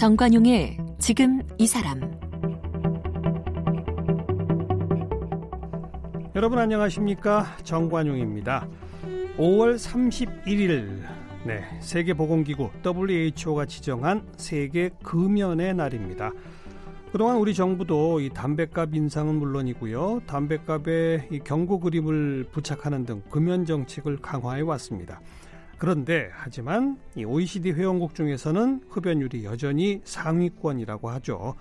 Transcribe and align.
정관용의 0.00 0.78
지금 0.98 1.42
이 1.58 1.66
사람. 1.66 2.00
여러분 6.34 6.58
안녕하십니까? 6.58 7.58
정관용입니다. 7.64 8.66
5월 9.36 9.76
31일 9.76 11.02
네, 11.44 11.64
세계보건기구 11.80 12.70
WHO가 12.82 13.66
지정한 13.66 14.26
세계 14.38 14.88
금연의 15.02 15.74
날입니다 15.74 16.32
그동안 17.12 17.38
우리 17.38 17.54
정부도 17.54 18.20
이 18.20 18.30
담배값 18.30 18.94
인상은 18.94 19.34
물론이고요 19.34 20.22
담배값에 20.26 21.28
이 21.32 21.40
경고 21.40 21.80
그림을 21.80 22.46
부착하는 22.52 23.04
등 23.04 23.22
금연 23.30 23.66
정책을 23.66 24.18
강화해 24.18 24.60
왔습니다 24.60 25.20
그런데 25.80 26.28
하지만 26.32 26.98
이 27.16 27.24
OECD 27.24 27.72
회원국 27.72 28.14
중에서는 28.14 28.82
흡연율이 28.90 29.46
여전히 29.46 30.02
상위권이라고 30.04 31.08
하죠. 31.08 31.54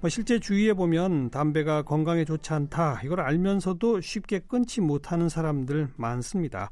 뭐 0.00 0.08
실제 0.08 0.38
주위에 0.38 0.72
보면 0.72 1.28
담배가 1.28 1.82
건강에 1.82 2.24
좋지 2.24 2.54
않다 2.54 3.02
이걸 3.04 3.20
알면서도 3.20 4.00
쉽게 4.00 4.38
끊지 4.48 4.80
못하는 4.80 5.28
사람들 5.28 5.88
많습니다. 5.96 6.70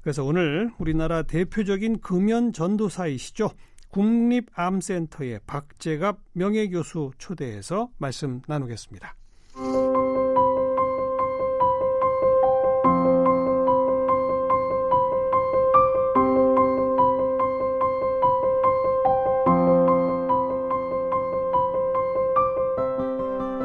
그래서 0.00 0.24
오늘 0.24 0.70
우리나라 0.78 1.22
대표적인 1.22 2.00
금연 2.00 2.54
전도사이시죠. 2.54 3.50
국립암센터의 3.90 5.40
박재갑 5.46 6.18
명예교수 6.32 7.12
초대해서 7.18 7.90
말씀 7.98 8.42
나누겠습니다. 8.46 9.14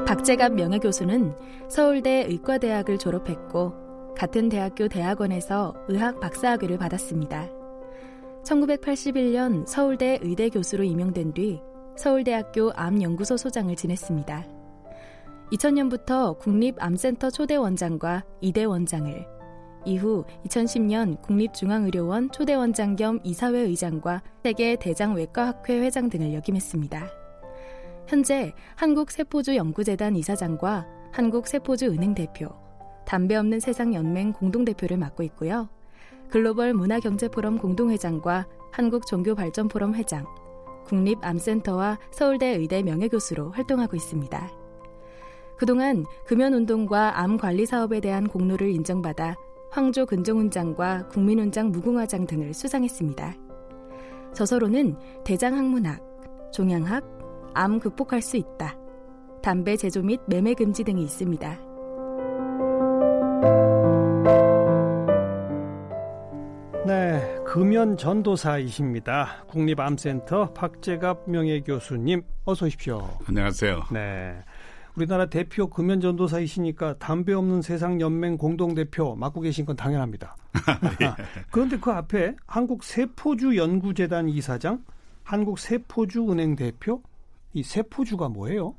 박재갑 0.08 0.54
명예교수는 0.54 1.36
서울대 1.70 2.26
의과대학을 2.28 2.98
졸업했고 2.98 4.14
같은 4.16 4.48
대학교 4.48 4.88
대학원에서 4.88 5.76
의학 5.88 6.20
박사학위를 6.20 6.78
받았습니다. 6.78 7.63
1981년 8.44 9.66
서울대 9.66 10.20
의대 10.22 10.50
교수로 10.50 10.84
임용된 10.84 11.34
뒤 11.34 11.62
서울대학교 11.98 12.72
암연구소 12.76 13.38
소장을 13.38 13.74
지냈습니다. 13.76 14.46
2000년부터 15.52 16.38
국립암센터 16.40 17.30
초대 17.30 17.56
원장과 17.56 18.24
이대 18.42 18.64
원장을, 18.64 19.26
이후 19.86 20.26
2010년 20.46 21.22
국립중앙의료원 21.22 22.32
초대 22.32 22.56
원장 22.56 22.96
겸 22.96 23.20
이사회 23.24 23.60
의장과 23.60 24.24
세계 24.44 24.76
대장 24.76 25.16
외과학회 25.16 25.80
회장 25.80 26.10
등을 26.10 26.34
역임했습니다. 26.34 27.08
현재 28.08 28.54
한국세포주 28.76 29.56
연구재단 29.56 30.16
이사장과 30.16 30.88
한국세포주 31.12 31.86
은행 31.86 32.16
대표, 32.16 32.50
담배 33.06 33.36
없는 33.36 33.60
세상 33.60 33.94
연맹 33.94 34.34
공동대표를 34.34 34.98
맡고 34.98 35.24
있고요. 35.24 35.70
글로벌 36.34 36.74
문화경제포럼 36.74 37.60
공동회장과 37.60 38.48
한국종교발전포럼 38.72 39.94
회장, 39.94 40.26
국립암센터와 40.88 42.00
서울대 42.10 42.48
의대 42.58 42.82
명예교수로 42.82 43.52
활동하고 43.52 43.96
있습니다. 43.96 44.52
그동안 45.60 46.06
금연운동과 46.26 47.20
암 47.20 47.38
관리 47.38 47.68
사업에 47.68 48.00
대한 48.00 48.28
공로를 48.28 48.72
인정받아 48.72 49.36
황조 49.70 50.08
근종훈장과 50.08 51.10
국민훈장 51.10 51.70
무궁화장 51.70 52.26
등을 52.26 52.56
수상했습니다. 52.56 53.36
저서로는 54.34 54.96
대장학문학, 55.24 56.02
종양학, 56.52 57.04
암 57.54 57.80
극복할 57.80 58.24
수 58.24 58.38
있다. 58.38 58.76
담배 59.44 59.78
제조 59.78 60.02
및 60.02 60.20
매매 60.26 60.56
금지 60.56 60.84
등이 60.84 61.04
있습니다. 61.04 61.73
금연 67.54 67.98
전도사이십니다. 67.98 69.44
국립암센터 69.46 70.54
박재갑 70.54 71.30
명예교수님 71.30 72.24
어서 72.46 72.66
오십시오. 72.66 73.08
안녕하세요. 73.28 73.84
네. 73.92 74.34
우리나라 74.96 75.28
대표 75.28 75.70
금연 75.70 76.02
전도사이시니까 76.02 76.98
담배 76.98 77.32
없는 77.32 77.62
세상 77.62 78.02
연맹 78.02 78.38
공동 78.40 78.74
대표 78.74 79.16
맡고 79.16 79.42
계신 79.42 79.68
건 79.68 79.76
당연합니다. 79.76 80.36
예. 81.04 81.14
그런데 81.52 81.78
그 81.78 81.92
앞에 81.92 82.36
한국 82.48 82.84
세포주 82.84 83.56
연구재단 83.56 84.30
이사장, 84.30 84.84
한국 85.22 85.60
세포주 85.60 86.32
은행 86.32 86.56
대표, 86.56 87.04
이 87.54 87.62
세포주가 87.62 88.30
뭐예요? 88.30 88.74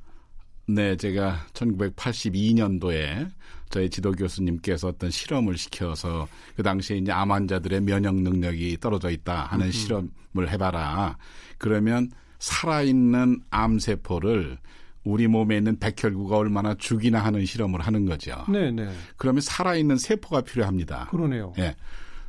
네, 0.66 0.96
제가 0.96 1.46
1982년도에 1.52 3.30
저희 3.70 3.90
지도 3.90 4.12
교수님께서 4.12 4.88
어떤 4.88 5.10
실험을 5.10 5.58
시켜서 5.58 6.28
그 6.56 6.62
당시에 6.62 6.98
이제 6.98 7.12
암 7.12 7.32
환자들의 7.32 7.80
면역 7.82 8.14
능력이 8.14 8.78
떨어져 8.80 9.10
있다 9.10 9.44
하는 9.46 9.66
음. 9.66 9.72
실험을 9.72 10.48
해봐라. 10.48 11.16
그러면 11.58 12.10
살아있는 12.38 13.40
암세포를 13.50 14.58
우리 15.04 15.26
몸에 15.26 15.58
있는 15.58 15.78
백혈구가 15.78 16.36
얼마나 16.36 16.74
죽이나 16.74 17.22
하는 17.22 17.44
실험을 17.44 17.80
하는 17.80 18.06
거죠. 18.06 18.44
네, 18.48 18.70
네. 18.70 18.90
그러면 19.16 19.42
살아있는 19.42 19.98
세포가 19.98 20.42
필요합니다. 20.42 21.08
그러네요. 21.10 21.52
예. 21.58 21.74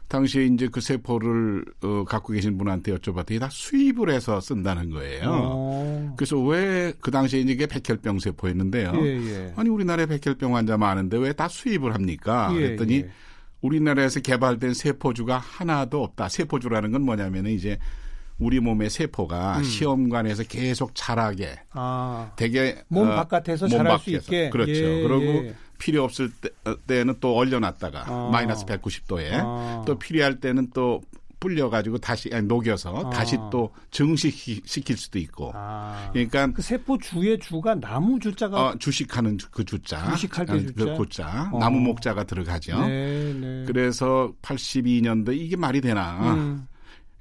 당시에 0.07 0.45
이제 0.45 0.67
그 0.71 0.81
세포를 0.81 1.66
어, 1.83 2.03
갖고 2.05 2.33
계신 2.33 2.57
분한테 2.57 2.95
여쭤봤더니 2.95 3.39
다 3.39 3.49
수입을 3.51 4.09
해서 4.11 4.39
쓴다는 4.39 4.89
거예요. 4.91 5.29
오. 5.29 5.31
어. 5.33 6.13
그래서 6.17 6.38
왜 6.39 6.93
그 7.01 7.11
당시에 7.11 7.39
이제 7.41 7.51
이게 7.53 7.66
백혈병 7.67 8.19
세포였는데요. 8.19 8.93
예, 8.95 9.07
예. 9.07 9.53
아니 9.55 9.69
우리나라에 9.69 10.05
백혈병 10.05 10.55
환자 10.55 10.77
많은데 10.77 11.17
왜 11.17 11.33
다 11.33 11.47
수입을 11.47 11.93
합니까? 11.93 12.49
예, 12.53 12.59
그랬더니 12.59 12.95
예. 12.97 13.09
우리나라에서 13.61 14.19
개발된 14.19 14.73
세포주가 14.73 15.38
하나도 15.38 16.03
없다. 16.03 16.29
세포주라는 16.29 16.91
건 16.91 17.01
뭐냐면은 17.01 17.51
이제 17.51 17.77
우리 18.37 18.59
몸의 18.59 18.89
세포가 18.89 19.57
음. 19.59 19.63
시험관에서 19.63 20.43
계속 20.43 20.91
자라게 20.93 21.55
아. 21.72 22.31
되게 22.35 22.83
몸 22.89 23.09
어, 23.09 23.16
바깥에서 23.16 23.67
자랄 23.67 23.85
밖에서. 23.93 24.03
수 24.03 24.11
있게 24.11 24.49
그렇죠. 24.49 24.72
예, 24.72 25.01
그리고 25.01 25.23
예. 25.47 25.55
필요 25.77 26.03
없을 26.03 26.31
때, 26.31 26.49
어, 26.65 26.75
때는 26.85 27.15
또 27.19 27.35
얼려놨다가 27.35 28.05
아. 28.07 28.29
마이너스 28.31 28.65
190도에 28.65 29.31
아. 29.33 29.83
또 29.85 29.97
필요할 29.97 30.39
때는 30.39 30.69
또 30.73 31.01
불려가지고 31.39 31.99
다시 31.99 32.29
아니, 32.33 32.47
녹여서 32.47 33.07
아. 33.07 33.09
다시 33.09 33.37
또 33.51 33.71
증식시킬 33.91 34.97
수도 34.97 35.19
있고. 35.19 35.51
아. 35.53 36.09
그러니까 36.11 36.47
그 36.47 36.61
세포 36.61 36.97
주의 36.97 37.37
주가 37.39 37.75
나무 37.75 38.19
주자가 38.19 38.69
어, 38.69 38.75
주식하는 38.77 39.37
그 39.51 39.63
주자, 39.63 40.11
주식할 40.11 40.45
때 40.45 40.53
어, 40.53 40.59
주자, 40.59 40.73
그 40.73 40.93
고자, 40.95 41.49
어. 41.53 41.59
나무 41.59 41.79
목자가 41.79 42.23
들어가죠. 42.23 42.85
네, 42.87 43.33
네. 43.33 43.63
그래서 43.67 44.33
82년도 44.41 45.35
이게 45.35 45.55
말이 45.55 45.81
되나? 45.81 46.33
음. 46.33 46.67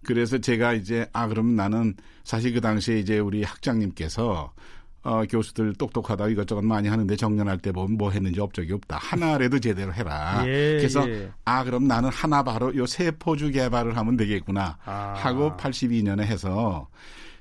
그래서 0.04 0.38
제가 0.38 0.74
이제 0.74 1.06
아 1.12 1.26
그럼 1.26 1.56
나는 1.56 1.94
사실 2.24 2.52
그 2.52 2.60
당시에 2.60 2.98
이제 2.98 3.18
우리 3.18 3.42
학장님께서 3.42 4.52
어, 5.04 5.22
교수들 5.28 5.74
똑똑하다 5.74 6.28
이것저것 6.28 6.62
많이 6.62 6.88
하는데 6.88 7.14
정년할 7.14 7.58
때 7.58 7.70
보면 7.72 7.98
뭐 7.98 8.10
했는지 8.10 8.40
업적이 8.40 8.72
없다. 8.72 8.96
하나라도 8.96 9.58
제대로 9.58 9.92
해라. 9.92 10.42
예, 10.48 10.78
그래서 10.78 11.08
예. 11.08 11.30
아 11.44 11.62
그럼 11.62 11.86
나는 11.86 12.08
하나 12.08 12.42
바로 12.42 12.74
요 12.74 12.86
세포주 12.86 13.52
개발을 13.52 13.96
하면 13.96 14.16
되겠구나 14.16 14.78
아. 14.84 15.14
하고 15.16 15.52
82년에 15.58 16.22
해서 16.22 16.88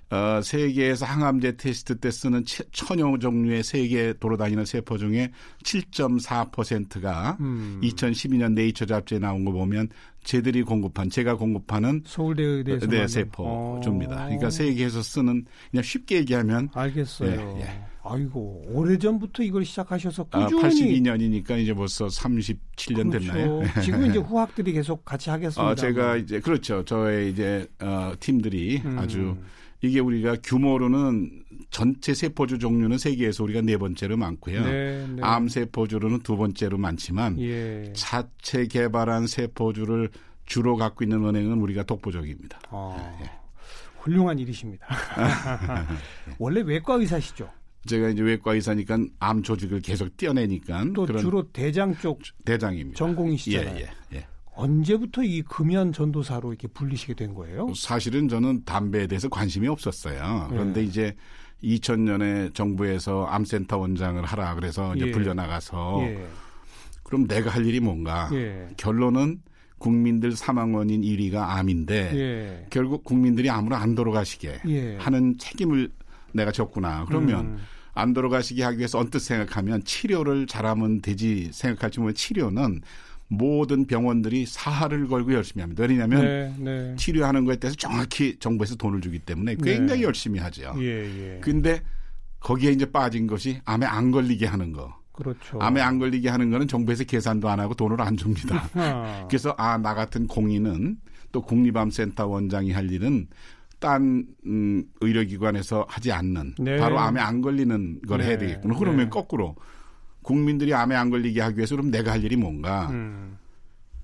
어, 0.10 0.42
세계에서 0.44 1.06
항암제 1.06 1.58
테스트 1.58 1.98
때 1.98 2.12
쓰는 2.12 2.44
천여 2.72 3.18
종류의 3.18 3.64
세계 3.64 4.14
돌아다니는 4.14 4.66
세포 4.66 4.98
중에 4.98 5.32
7.4%가 5.64 7.38
음. 7.40 7.80
2012년 7.84 8.54
네이처 8.54 8.86
잡지에 8.86 9.20
나온 9.20 9.44
거 9.44 9.52
보면 9.52 9.90
쟤들이 10.24 10.64
공급한 10.64 11.10
제가 11.10 11.36
공급하는 11.36 12.04
서울대 12.06 12.44
의대에서 12.44 12.88
네, 12.88 13.08
세포줍니다. 13.08 14.26
그러니까 14.26 14.50
세계에서 14.50 15.02
쓰는 15.02 15.46
그냥 15.72 15.84
쉽게 15.84 16.18
얘기하면 16.18 16.70
알겠어요. 16.74 17.58
예, 17.58 17.62
예. 17.62 17.94
아이고 18.06 18.64
오래전부터 18.68 19.44
이걸 19.44 19.64
시작하셔서 19.64 20.28
아, 20.32 20.46
꾸준히 20.46 20.62
아, 20.62 20.70
82년이니까 20.70 21.58
이제 21.58 21.74
벌써 21.74 22.08
37년 22.08 23.10
그렇죠. 23.10 23.20
됐나요? 23.20 23.62
지금 23.82 24.06
이제 24.06 24.20
후학들이 24.20 24.74
계속 24.74 25.06
같이 25.06 25.30
하겠습니다. 25.30 25.72
어, 25.72 25.76
제가 25.76 26.18
이제 26.18 26.40
그렇죠. 26.42 26.84
저의 26.84 27.32
이제 27.32 27.66
어, 27.80 28.14
팀들이 28.20 28.82
음. 28.84 29.00
아주 29.00 29.38
이게 29.84 30.00
우리가 30.00 30.38
규모로는 30.42 31.44
전체 31.70 32.14
세포주 32.14 32.58
종류는 32.58 32.98
세계에서 32.98 33.44
우리가 33.44 33.62
네 33.62 33.78
번째로 33.78 34.16
많고요. 34.16 34.64
네, 34.64 35.08
네. 35.08 35.22
암 35.22 35.50
세포주로는 35.50 36.22
두 36.22 36.38
번째로 36.38 36.78
많지만 36.78 37.38
예. 37.42 37.92
자체 37.94 38.66
개발한 38.66 39.28
세포주를 39.28 40.10
주로 40.46 40.78
갖고 40.78 41.04
있는 41.04 41.26
은행은 41.26 41.60
우리가 41.60 41.84
독보적입니다. 41.84 42.62
아, 42.70 43.18
예. 43.22 43.30
훌륭한 44.00 44.40
일이십니다. 44.40 44.88
원래 46.40 46.62
외과 46.62 46.96
의사시죠? 46.96 47.50
제가 47.86 48.10
이제 48.10 48.22
외과 48.22 48.54
의사니까 48.54 48.98
암 49.20 49.44
조직을 49.44 49.82
계속 49.82 50.16
떼어내니까 50.16 50.86
또 50.96 51.06
주로 51.18 51.52
대장 51.52 51.94
쪽 51.98 52.22
대장입니다. 52.46 52.98
전공이시잖아요. 52.98 53.76
예, 53.76 53.82
예, 53.82 54.18
예. 54.18 54.28
언제부터 54.56 55.24
이 55.24 55.42
금연 55.42 55.94
전도사로 55.94 56.50
이렇게 56.50 56.68
불리시게 56.68 57.16
된 57.16 57.34
거예요? 57.34 57.74
사실은 57.76 58.28
저는 58.30 58.64
담배에 58.66 59.08
대해서 59.08 59.30
관심이 59.30 59.68
없었어요. 59.68 60.48
그런데 60.50 60.82
예. 60.82 60.86
이제 60.86 61.16
2000년에 61.64 62.54
정부에서 62.54 63.26
암센터 63.26 63.78
원장을 63.78 64.24
하라 64.24 64.56
그래서 64.56 64.96
이제 64.96 65.08
예. 65.08 65.12
불려 65.12 65.34
나가서 65.34 66.00
예. 66.04 66.28
그럼 67.04 67.28
내가 67.28 67.50
할 67.50 67.66
일이 67.66 67.80
뭔가? 67.80 68.30
예. 68.34 68.68
결론은 68.78 69.42
국민들 69.78 70.34
사망 70.34 70.74
원인 70.74 71.02
1위가 71.02 71.36
암인데 71.36 72.12
예. 72.14 72.66
결국 72.70 73.04
국민들이 73.04 73.50
암으로 73.50 73.76
안 73.76 73.96
돌아가시게 73.96 74.62
예. 74.68 74.98
하는 74.98 75.38
책임을 75.38 75.90
내가 76.34 76.52
졌구나. 76.52 77.06
그러면 77.06 77.46
음. 77.46 77.58
안 77.94 78.14
돌아가시게 78.14 78.64
하기 78.64 78.80
위해서 78.80 78.98
언뜻 78.98 79.20
생각하면 79.20 79.84
치료를 79.84 80.48
잘하면 80.48 81.02
되지 81.02 81.50
생각할지 81.52 82.00
모르면 82.00 82.16
치료는 82.16 82.82
모든 83.28 83.86
병원들이 83.86 84.46
사활을 84.46 85.08
걸고 85.08 85.34
열심히 85.34 85.62
합니다. 85.62 85.86
왜냐하면 85.88 86.22
네, 86.22 86.56
네. 86.60 86.96
치료하는 86.98 87.46
것에 87.46 87.58
대해서 87.58 87.76
정확히 87.78 88.38
정부에서 88.40 88.76
돈을 88.76 89.02
주기 89.02 89.20
때문에 89.20 89.56
굉장히 89.56 90.02
네. 90.02 90.06
열심히 90.08 90.40
하죠. 90.40 90.74
예, 90.78 91.36
예. 91.36 91.40
근데 91.42 91.82
거기에 92.40 92.72
이제 92.72 92.86
빠진 92.86 93.26
것이 93.26 93.60
암에 93.66 93.86
안 93.86 94.12
걸리게 94.12 94.46
하는 94.46 94.74
거. 94.74 94.94
그렇죠. 95.14 95.60
암에 95.60 95.80
안 95.80 96.00
걸리게 96.00 96.30
하는 96.30 96.50
거는 96.50 96.68
정부에서 96.68 97.04
계산도 97.04 97.48
안 97.48 97.60
하고 97.60 97.74
돈을 97.74 98.02
안 98.02 98.18
줍니다. 98.18 98.68
그래서 99.30 99.54
아, 99.58 99.78
나 99.78 99.94
같은 99.94 100.28
공인은 100.28 100.98
또 101.32 101.42
국립암센터 101.42 102.28
원장이 102.28 102.72
할 102.72 102.92
일은 102.92 103.28
딴 103.80 104.26
음, 104.46 104.86
의료기관에서 105.02 105.86
하지 105.90 106.12
않는 106.12 106.56
네. 106.58 106.78
바로 106.78 107.00
암에 107.00 107.20
안 107.20 107.42
걸리는 107.42 108.02
걸 108.08 108.20
네. 108.20 108.28
해야 108.28 108.38
되겠구나. 108.38 108.78
그러면 108.78 109.06
네. 109.06 109.10
거꾸로 109.10 109.56
국민들이 110.24 110.74
암에 110.74 110.96
안 110.96 111.10
걸리게 111.10 111.42
하기 111.42 111.58
위해서 111.58 111.76
그럼 111.76 111.92
내가 111.92 112.12
할 112.12 112.24
일이 112.24 112.36
뭔가. 112.36 112.90
음. 112.90 113.38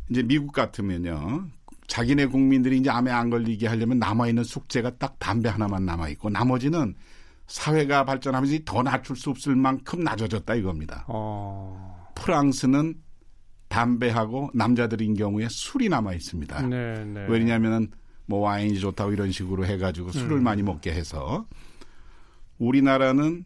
이제 0.10 0.24
미국 0.24 0.52
같으면요. 0.52 1.48
자기네 1.88 2.28
국민들이 2.28 2.78
이제 2.78 2.90
암에 2.90 3.10
안 3.10 3.30
걸리게 3.30 3.68
하려면 3.68 3.98
남아있는 3.98 4.44
숙제가 4.44 4.92
딱 4.98 5.18
담배 5.18 5.50
하나만 5.50 5.86
남아있고 5.86 6.30
나머지는 6.30 6.94
사회가 7.48 8.06
발전하면서 8.06 8.60
더 8.64 8.84
낮출 8.84 9.16
수 9.16 9.32
없을 9.32 9.56
만큼 9.56 10.04
낮아졌다 10.04 10.54
이겁니다. 10.54 11.06
어. 11.08 12.12
프랑스는 12.14 12.94
담배하고 13.70 14.52
남자들인 14.54 15.16
경우에 15.16 15.48
술이 15.50 15.90
남아 15.90 16.14
있습니다. 16.14 16.62
네, 16.68 17.06
네. 17.06 17.26
왜냐하면 17.28 17.90
뭐 18.28 18.40
와인이 18.42 18.80
좋다고 18.80 19.12
이런 19.12 19.32
식으로 19.32 19.66
해가지고 19.66 20.12
술을 20.12 20.38
음. 20.38 20.44
많이 20.44 20.62
먹게 20.62 20.92
해서 20.92 21.48
우리나라는 22.60 23.46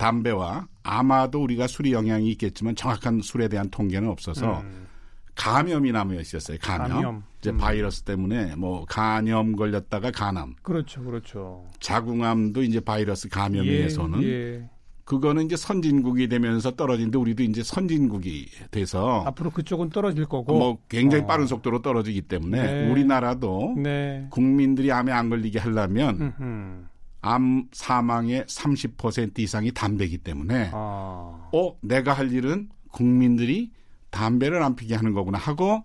담배와 0.00 0.66
아마도 0.82 1.42
우리가 1.42 1.66
술이 1.66 1.92
영향이 1.92 2.30
있겠지만 2.30 2.74
정확한 2.74 3.20
술에 3.20 3.48
대한 3.48 3.68
통계는 3.68 4.08
없어서 4.08 4.60
음. 4.60 4.86
감염이 5.34 5.92
남아 5.92 6.14
있었어요. 6.14 6.56
감염. 6.60 6.88
감염. 6.88 7.22
이제 7.38 7.50
음. 7.50 7.58
바이러스 7.58 8.02
때문에 8.02 8.56
뭐 8.56 8.86
간염 8.86 9.56
걸렸다가 9.56 10.10
간암. 10.10 10.54
그렇죠, 10.62 11.02
그렇죠. 11.02 11.66
자궁암도 11.80 12.62
이제 12.62 12.80
바이러스 12.80 13.28
감염에 13.28 13.66
예, 13.66 13.72
의해서는 13.72 14.22
예. 14.22 14.70
그거는 15.04 15.46
이제 15.46 15.56
선진국이 15.56 16.28
되면서 16.28 16.70
떨어지는데 16.70 17.18
우리도 17.18 17.42
이제 17.42 17.62
선진국이 17.62 18.48
돼서 18.70 19.24
앞으로 19.26 19.50
그쪽은 19.50 19.90
떨어질 19.90 20.24
거고 20.24 20.56
뭐 20.56 20.78
굉장히 20.88 21.24
어. 21.24 21.26
빠른 21.26 21.46
속도로 21.46 21.82
떨어지기 21.82 22.22
때문에 22.22 22.62
네. 22.62 22.90
우리나라도 22.90 23.74
네. 23.76 24.26
국민들이 24.30 24.92
암에 24.92 25.10
안 25.10 25.28
걸리게 25.28 25.58
하려면 25.58 26.34
음흠. 26.38 26.89
암 27.22 27.66
사망의 27.72 28.44
30% 28.44 29.38
이상이 29.38 29.72
담배이기 29.72 30.18
때문에 30.18 30.70
아. 30.72 31.48
어 31.52 31.76
내가 31.82 32.12
할 32.12 32.32
일은 32.32 32.68
국민들이 32.90 33.70
담배를 34.10 34.62
안 34.62 34.74
피게 34.74 34.94
하는 34.94 35.12
거구나 35.12 35.38
하고 35.38 35.84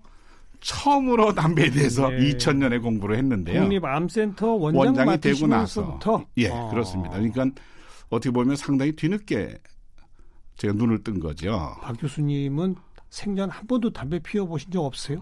처음으로 0.62 1.36
담배에 1.36 1.70
대해서 1.70 2.10
네. 2.10 2.32
2000년에 2.32 2.82
공부를 2.82 3.18
했는데요. 3.18 3.62
국립암센터 3.62 4.54
원장 4.54 4.80
원장이 4.80 5.20
되고 5.20 5.46
나서 5.48 6.00
예 6.38 6.50
아. 6.50 6.70
그렇습니다. 6.70 7.12
그러니까 7.12 7.46
어떻게 8.10 8.32
보면 8.32 8.56
상당히 8.56 8.94
뒤늦게 8.94 9.60
제가 10.56 10.74
눈을 10.74 11.04
뜬 11.04 11.20
거죠. 11.20 11.76
박 11.82 11.98
교수님은 12.00 12.76
생전 13.10 13.50
한 13.50 13.68
번도 13.68 13.92
담배 13.92 14.20
피워 14.20 14.48
보신 14.48 14.72
적 14.72 14.84
없어요? 14.84 15.22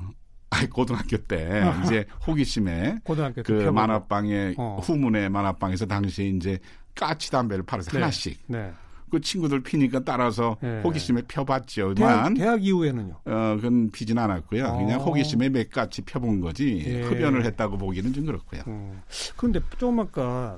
아니 0.54 0.70
고등학교 0.70 1.18
때 1.18 1.64
이제 1.84 2.06
호기심에 2.26 3.00
고등학교 3.04 3.44
그 3.44 3.52
만화방에 3.52 4.56
어. 4.58 4.80
후문의 4.82 5.30
만화방에서 5.30 5.86
당시에 5.86 6.28
이제 6.28 6.60
까치 6.96 7.32
담배를 7.32 7.64
팔아서 7.64 7.92
네. 7.92 8.00
하나씩 8.00 8.40
네. 8.48 8.72
그 9.10 9.22
친구들 9.22 9.62
피니까 9.62 10.04
따라서 10.04 10.58
네. 10.60 10.82
호기심에 10.82 11.24
펴봤죠. 11.28 11.94
대학, 11.94 12.34
대학 12.34 12.64
이후에는요? 12.64 13.20
어, 13.26 13.56
그건 13.58 13.92
피진 13.92 14.18
않았고요. 14.18 14.66
어. 14.66 14.78
그냥 14.78 15.02
호기심에 15.02 15.50
몇 15.50 15.70
가지 15.70 16.02
펴본 16.02 16.40
거지 16.40 16.84
예. 16.84 17.02
흡연을 17.04 17.46
했다고 17.46 17.78
보기는 17.78 18.12
좀 18.12 18.26
그렇고요. 18.26 18.64
음. 18.68 19.02
그런데 19.38 19.60
조금 19.78 20.00
아까 20.00 20.58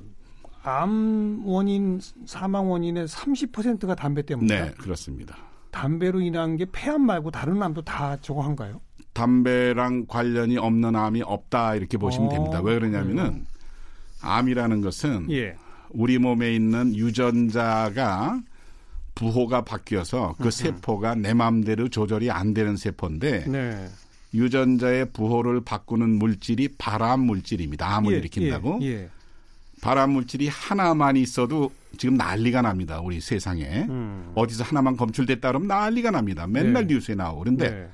암 0.64 1.42
원인 1.46 2.00
사망 2.26 2.72
원인의 2.72 3.08
30%가 3.08 3.94
담배 3.94 4.22
때문에 4.22 4.62
네, 4.62 4.72
그렇습니다. 4.78 5.36
담배로 5.72 6.22
인한 6.22 6.56
게 6.56 6.66
폐암 6.72 7.02
말고 7.02 7.32
다른 7.32 7.62
암도 7.62 7.82
다 7.82 8.16
저거 8.22 8.42
한가요? 8.42 8.80
담배랑 9.16 10.06
관련이 10.08 10.58
없는 10.58 10.96
암이 10.96 11.22
없다 11.24 11.76
이렇게 11.76 11.98
보시면 11.98 12.28
어, 12.28 12.32
됩니다. 12.32 12.62
왜 12.62 12.76
그러냐면은 12.76 13.32
네. 13.32 13.44
암이라는 14.22 14.82
것은 14.82 15.32
예. 15.32 15.56
우리 15.90 16.20
몸에 16.20 16.54
있는 16.54 16.94
유전자가 16.96 18.42
부호가 19.16 19.64
바뀌어서 19.64 20.36
그 20.38 20.52
세포가 20.52 21.16
내 21.16 21.34
마음대로 21.34 21.88
조절이 21.88 22.30
안 22.30 22.54
되는 22.54 22.76
세포인데 22.76 23.46
네. 23.48 23.88
유전자의 24.34 25.12
부호를 25.12 25.62
바꾸는 25.62 26.10
물질이 26.10 26.76
발암 26.78 27.22
물질입니다. 27.22 27.96
암을 27.96 28.14
예, 28.14 28.18
일으킨다고. 28.18 28.80
예, 28.82 28.88
예. 28.88 29.10
발암 29.82 30.12
물질이 30.12 30.50
하나만 30.50 31.16
있어도 31.16 31.72
지금 31.98 32.16
난리가 32.16 32.62
납니다. 32.62 33.00
우리 33.00 33.22
세상에. 33.22 33.86
음. 33.88 34.34
어디서 34.36 34.66
하나만 34.66 34.98
검출됐다 34.98 35.48
그러면 35.48 35.70
난리가 35.70 36.12
납니다. 36.12 36.48
맨날 36.48 36.86
네. 36.86 36.96
뉴스에 36.96 37.16
나오고. 37.16 37.40
그런데 37.40 37.70
네. 37.70 37.88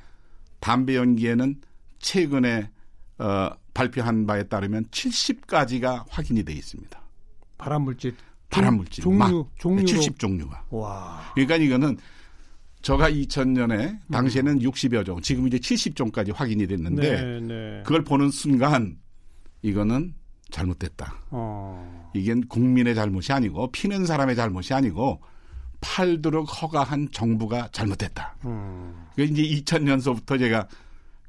담배 0.61 0.95
연기에는 0.95 1.55
최근에 1.99 2.69
어, 3.17 3.49
발표한 3.73 4.25
바에 4.25 4.43
따르면 4.43 4.85
70가지가 4.85 6.05
확인이 6.09 6.43
돼 6.43 6.53
있습니다. 6.53 7.01
발암 7.57 7.83
물질 7.83 8.15
발암 8.49 8.77
물질 8.77 9.03
종류 9.03 9.47
종류 9.57 9.85
70 9.85 10.17
종류가. 10.17 10.65
와. 10.69 11.21
그러니까 11.35 11.57
이거는 11.57 11.97
저가 12.81 13.11
2000년에 13.11 13.99
당시에는 14.11 14.53
음. 14.53 14.59
60여 14.59 15.05
종, 15.05 15.21
지금 15.21 15.47
이제 15.47 15.57
70종까지 15.57 16.33
확인이 16.33 16.65
됐는데 16.65 17.21
네, 17.21 17.39
네. 17.41 17.83
그걸 17.83 18.03
보는 18.03 18.31
순간 18.31 18.97
이거는 19.61 20.15
잘못됐다. 20.49 21.15
어. 21.29 22.11
이게 22.13 22.33
국민의 22.47 22.95
잘못이 22.95 23.31
아니고 23.31 23.71
피는 23.71 24.05
사람의 24.05 24.35
잘못이 24.35 24.73
아니고 24.73 25.21
팔도록 25.81 26.61
허가한 26.61 27.09
정부가 27.11 27.67
잘못됐다. 27.71 28.35
음. 28.45 29.07
그 29.15 29.23
이제 29.23 29.41
2000년서부터 29.41 30.39
제가 30.39 30.67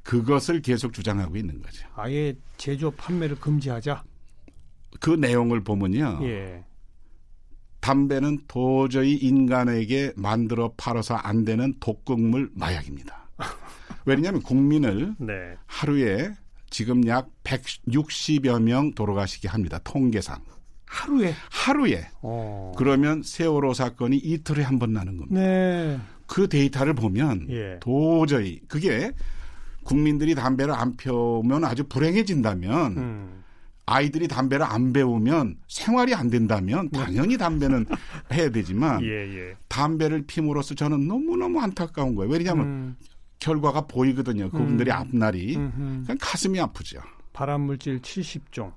그것을 0.03 0.61
계속 0.63 0.93
주장하고 0.93 1.37
있는 1.37 1.61
거죠. 1.63 1.87
아예 1.95 2.35
제조 2.57 2.91
판매를 2.91 3.41
금지하자. 3.41 4.05
그 5.01 5.11
내용을 5.11 5.63
보면요. 5.65 6.21
예. 6.23 6.65
담배는 7.81 8.41
도저히 8.47 9.15
인간에게 9.15 10.13
만들어 10.17 10.73
팔아서 10.77 11.15
안 11.17 11.45
되는 11.45 11.75
독극물 11.81 12.51
마약입니다. 12.55 13.29
왜냐하면 14.07 14.43
국민을 14.43 15.15
네. 15.19 15.57
하루에 15.67 16.33
지금 16.71 17.07
약 17.07 17.29
160여 17.45 18.63
명 18.63 18.93
돌아가시게 18.95 19.49
합니다. 19.49 19.81
통계상. 19.83 20.43
하루에? 20.93 21.35
하루에. 21.51 22.07
어. 22.21 22.73
그러면 22.77 23.23
세월호 23.23 23.73
사건이 23.73 24.19
이틀에 24.19 24.63
한 24.63 24.79
번 24.79 24.93
나는 24.93 25.17
겁니다. 25.17 25.41
네. 25.41 25.99
그 26.27 26.49
데이터를 26.49 26.95
보면 26.95 27.47
예. 27.51 27.79
도저히 27.81 28.61
그게 28.69 29.13
국민들이 29.85 30.35
담배를 30.35 30.75
안 30.75 30.97
펴면 30.97 31.65
아주 31.65 31.85
불행해진다면 31.85 32.97
음. 32.97 33.43
아이들이 33.87 34.29
담배를 34.29 34.65
안 34.65 34.93
배우면 34.93 35.57
생활이 35.69 36.15
안 36.15 36.29
된다면 36.31 36.89
네. 36.93 36.99
당연히 36.99 37.37
담배는 37.37 37.87
해야 38.33 38.51
되지만 38.51 39.03
예, 39.03 39.09
예. 39.09 39.55
담배를 39.69 40.23
피므로써 40.27 40.75
저는 40.75 41.07
너무너무 41.09 41.61
안타까운 41.61 42.15
거예요. 42.15 42.31
왜냐하면 42.33 42.67
음. 42.67 42.97
결과가 43.39 43.87
보이거든요. 43.89 44.51
그분들이 44.51 44.91
음. 44.91 44.97
앞날이. 44.97 45.55
그냥 45.55 46.17
가슴이 46.21 46.61
아프죠. 46.61 47.01
발암물질 47.33 48.01
70종, 48.01 48.73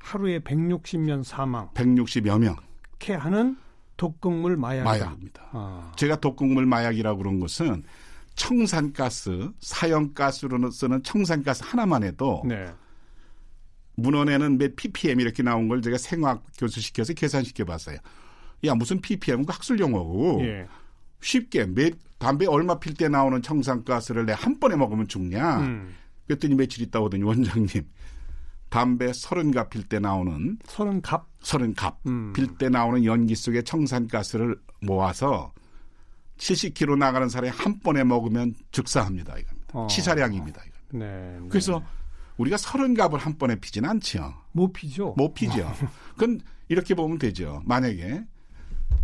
하루에 0.00 0.40
160명 0.40 1.22
사망. 1.24 1.70
160여 1.74 2.38
명. 2.38 2.56
이렇게 2.90 3.14
하는 3.14 3.56
독극물 3.96 4.56
마약. 4.56 4.84
마약입니다. 4.84 5.48
아. 5.52 5.92
제가 5.96 6.16
독극물 6.16 6.66
마약이라고 6.66 7.18
그런 7.18 7.38
것은 7.40 7.82
청산가스, 8.34 9.50
사형가스로 9.60 10.70
쓰는 10.70 11.02
청산가스 11.02 11.62
하나만 11.64 12.02
해도 12.02 12.42
네. 12.46 12.72
문헌에는 13.96 14.56
몇 14.56 14.74
ppm 14.76 15.20
이렇게 15.20 15.42
나온 15.42 15.68
걸 15.68 15.82
제가 15.82 15.98
생화학 15.98 16.42
교수 16.56 16.80
시켜서 16.80 17.12
계산시켜 17.12 17.64
봤어요. 17.66 17.98
야 18.64 18.74
무슨 18.74 19.00
ppm 19.00 19.44
그 19.44 19.52
학술 19.52 19.78
용어고 19.78 20.40
예. 20.42 20.66
쉽게 21.20 21.66
매, 21.66 21.90
담배 22.18 22.46
얼마 22.46 22.78
필 22.78 22.94
때 22.94 23.08
나오는 23.08 23.42
청산가스를 23.42 24.24
내 24.24 24.32
한 24.32 24.58
번에 24.58 24.76
먹으면 24.76 25.06
죽냐? 25.08 25.60
음. 25.60 25.94
그랬더니 26.26 26.54
며칠 26.54 26.82
있다 26.82 27.00
오더니 27.00 27.22
원장님 27.24 27.68
담배 28.70 29.12
서른 29.12 29.50
갑 29.50 29.68
필 29.70 29.82
때 29.84 29.98
나오는 29.98 30.58
서른 30.64 31.02
갑 31.02 31.26
서른 31.42 31.74
갑 31.74 31.98
음. 32.06 32.32
필때 32.32 32.68
나오는 32.68 33.04
연기 33.04 33.34
속에 33.34 33.62
청산가스를 33.62 34.56
모아서 34.82 35.52
70km 36.38 36.96
나가는 36.96 37.28
사람이 37.28 37.50
한 37.50 37.78
번에 37.80 38.02
먹으면 38.04 38.54
즉사합니다. 38.72 39.36
이겁니다. 39.38 39.66
어. 39.74 39.86
치사량입니다. 39.88 40.62
이거. 40.66 40.98
네, 40.98 41.38
네. 41.40 41.48
그래서 41.48 41.82
우리가 42.38 42.56
서른 42.56 42.94
갑을 42.94 43.18
한 43.18 43.36
번에 43.36 43.56
피지는 43.56 43.88
않죠. 43.88 44.34
못 44.52 44.72
피죠. 44.72 45.14
못 45.16 45.34
피죠. 45.34 45.70
그건 46.14 46.40
이렇게 46.68 46.94
보면 46.94 47.18
되죠. 47.18 47.62
만약에 47.66 48.24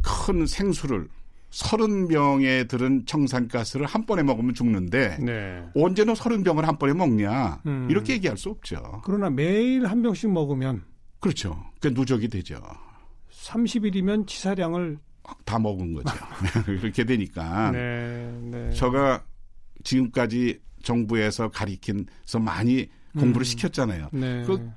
큰 0.03 0.47
생수를 0.47 1.09
서른 1.57 2.07
병에 2.07 2.65
들은 2.65 3.07
청산가스를 3.07 3.87
한 3.87 4.05
번에 4.05 4.23
먹으면 4.23 4.53
죽는데 4.53 5.17
네. 5.21 5.65
언제는 5.75 6.15
서른 6.15 6.43
병을 6.43 6.69
한 6.69 6.79
번에 6.79 6.93
먹냐 6.93 7.63
음. 7.65 7.89
이렇게 7.91 8.13
얘기할 8.13 8.37
수 8.37 8.51
없죠. 8.51 9.01
그러나 9.05 9.31
매일 9.31 9.87
한 9.87 10.03
병씩 10.03 10.31
먹으면 10.31 10.85
그렇죠. 11.19 11.59
그 11.81 11.89
누적이 11.89 12.29
되죠. 12.29 12.61
30일이면 13.31 14.27
치사량을 14.27 14.99
다 15.47 15.59
먹은 15.59 15.95
거죠. 15.95 16.15
그렇게 16.67 17.05
되니까 17.05 17.71
네, 17.71 18.31
네. 18.43 18.71
제가 18.73 19.25
지금까지 19.83 20.61
정부에서 20.83 21.49
가리킨서 21.49 22.39
많이 22.39 22.87
공부를 23.15 23.41
음. 23.41 23.45
시켰잖아요. 23.45 24.11
네. 24.13 24.43
그, 24.45 24.71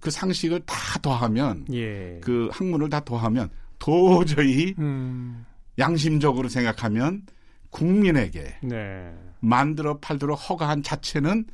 그 0.00 0.10
상식을 0.10 0.62
다 0.66 0.98
더하면 0.98 1.64
예. 1.72 2.18
그 2.20 2.48
학문을 2.50 2.88
다 2.88 2.98
더하면 3.04 3.50
도저히 3.78 4.74
음. 4.80 5.44
양심적으로 5.78 6.48
생각하면 6.48 7.22
국민에게 7.70 8.56
네. 8.62 9.12
만들어 9.40 9.98
팔도록 9.98 10.38
허가한 10.48 10.82
자체는 10.82 11.44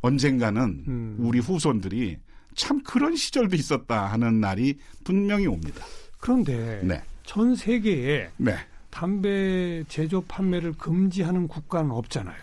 언젠가는 0.00 0.84
음. 0.86 1.16
우리 1.18 1.40
후손들이 1.40 2.18
참 2.54 2.82
그런 2.82 3.16
시절도 3.16 3.56
있었다 3.56 4.06
하는 4.06 4.40
날이 4.40 4.78
분명히 5.02 5.46
옵니다. 5.46 5.84
그런데 6.20 6.80
네. 6.84 7.02
전 7.24 7.56
세계에 7.56 8.30
네. 8.36 8.56
담배 8.90 9.82
제조 9.88 10.20
판매를 10.22 10.74
금지하는 10.74 11.48
국가는 11.48 11.90
없잖아요. 11.90 12.36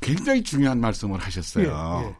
굉장히 0.00 0.42
중요한 0.42 0.78
말씀을 0.78 1.18
하셨어요. 1.18 2.02
예, 2.04 2.08
예. 2.08 2.14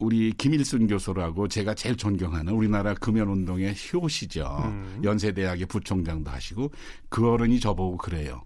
우리 0.00 0.32
김일순 0.32 0.86
교수라고 0.86 1.46
제가 1.46 1.74
제일 1.74 1.94
존경하는 1.94 2.54
우리나라 2.54 2.94
금연운동의 2.94 3.74
효시죠. 3.92 4.62
음. 4.64 5.00
연세대학의 5.04 5.66
부총장도 5.66 6.30
하시고 6.30 6.72
그 7.10 7.30
어른이 7.30 7.60
저보고 7.60 7.98
그래요. 7.98 8.42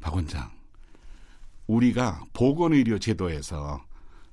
박 0.00 0.14
원장. 0.14 0.50
우리가 1.66 2.24
보건의료 2.32 2.98
제도에서 2.98 3.84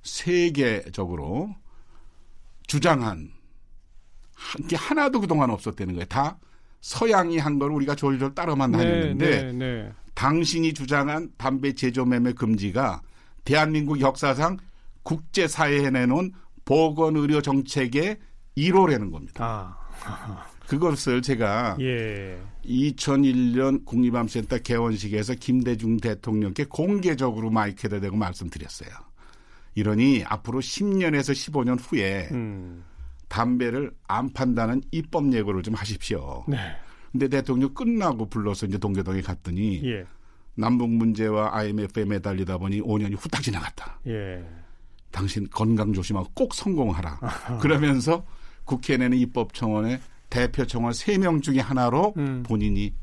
세계적으로 0.03 1.53
주장한 2.67 3.31
게 4.69 4.75
하나도 4.75 5.19
그동안 5.21 5.49
없었다는 5.49 5.93
거예요. 5.93 6.05
다 6.05 6.37
서양이 6.79 7.37
한 7.37 7.59
걸 7.59 7.71
우리가 7.71 7.95
졸졸 7.95 8.33
따라만 8.33 8.71
네, 8.71 8.77
다녔는데 8.77 9.43
네, 9.43 9.51
네, 9.51 9.91
당신이 10.15 10.73
주장한 10.73 11.31
담배 11.37 11.73
제조 11.73 12.05
매매 12.05 12.31
금지가 12.33 13.01
대한민국 13.43 13.99
역사상 13.99 14.57
국제사회에 15.03 15.89
내놓은 15.91 16.31
보건 16.65 17.15
의료 17.15 17.41
정책의 17.41 18.17
1호라는 18.57 19.11
겁니다. 19.11 19.77
아. 20.03 20.45
그것을 20.67 21.21
제가 21.21 21.77
예. 21.81 22.39
2001년 22.65 23.85
국립암센터 23.85 24.59
개원식에서 24.59 25.35
김대중 25.35 25.97
대통령께 25.97 26.65
공개적으로 26.65 27.49
마이크에다 27.49 27.99
대고 27.99 28.15
말씀드렸어요. 28.15 28.89
이러니 29.75 30.23
앞으로 30.25 30.59
10년에서 30.59 31.33
15년 31.33 31.77
후에 31.79 32.29
음. 32.31 32.83
담배를 33.27 33.91
안 34.07 34.31
판다는 34.31 34.81
입법 34.91 35.31
예고를 35.33 35.63
좀 35.63 35.73
하십시오. 35.73 36.43
네. 36.47 36.57
근데 37.11 37.27
대통령 37.27 37.73
끝나고 37.73 38.29
불러서 38.29 38.65
이제 38.65 38.77
동계동에 38.77 39.21
갔더니 39.21 39.81
예. 39.85 40.05
남북 40.55 40.89
문제와 40.89 41.55
IMF에 41.57 42.05
매달리다 42.05 42.57
보니 42.57 42.81
5년이 42.81 43.17
후딱 43.17 43.41
지나갔다. 43.41 43.99
예. 44.07 44.43
당신 45.11 45.47
건강 45.49 45.93
조심하고 45.93 46.29
꼭 46.33 46.53
성공하라. 46.53 47.19
그러면서 47.61 48.25
국회 48.65 48.97
내는 48.97 49.17
입법청원의 49.17 49.99
대표 50.29 50.65
청원 50.65 50.93
3명 50.93 51.43
중에 51.43 51.59
하나로 51.59 52.13
음. 52.17 52.43
본인이 52.43 52.93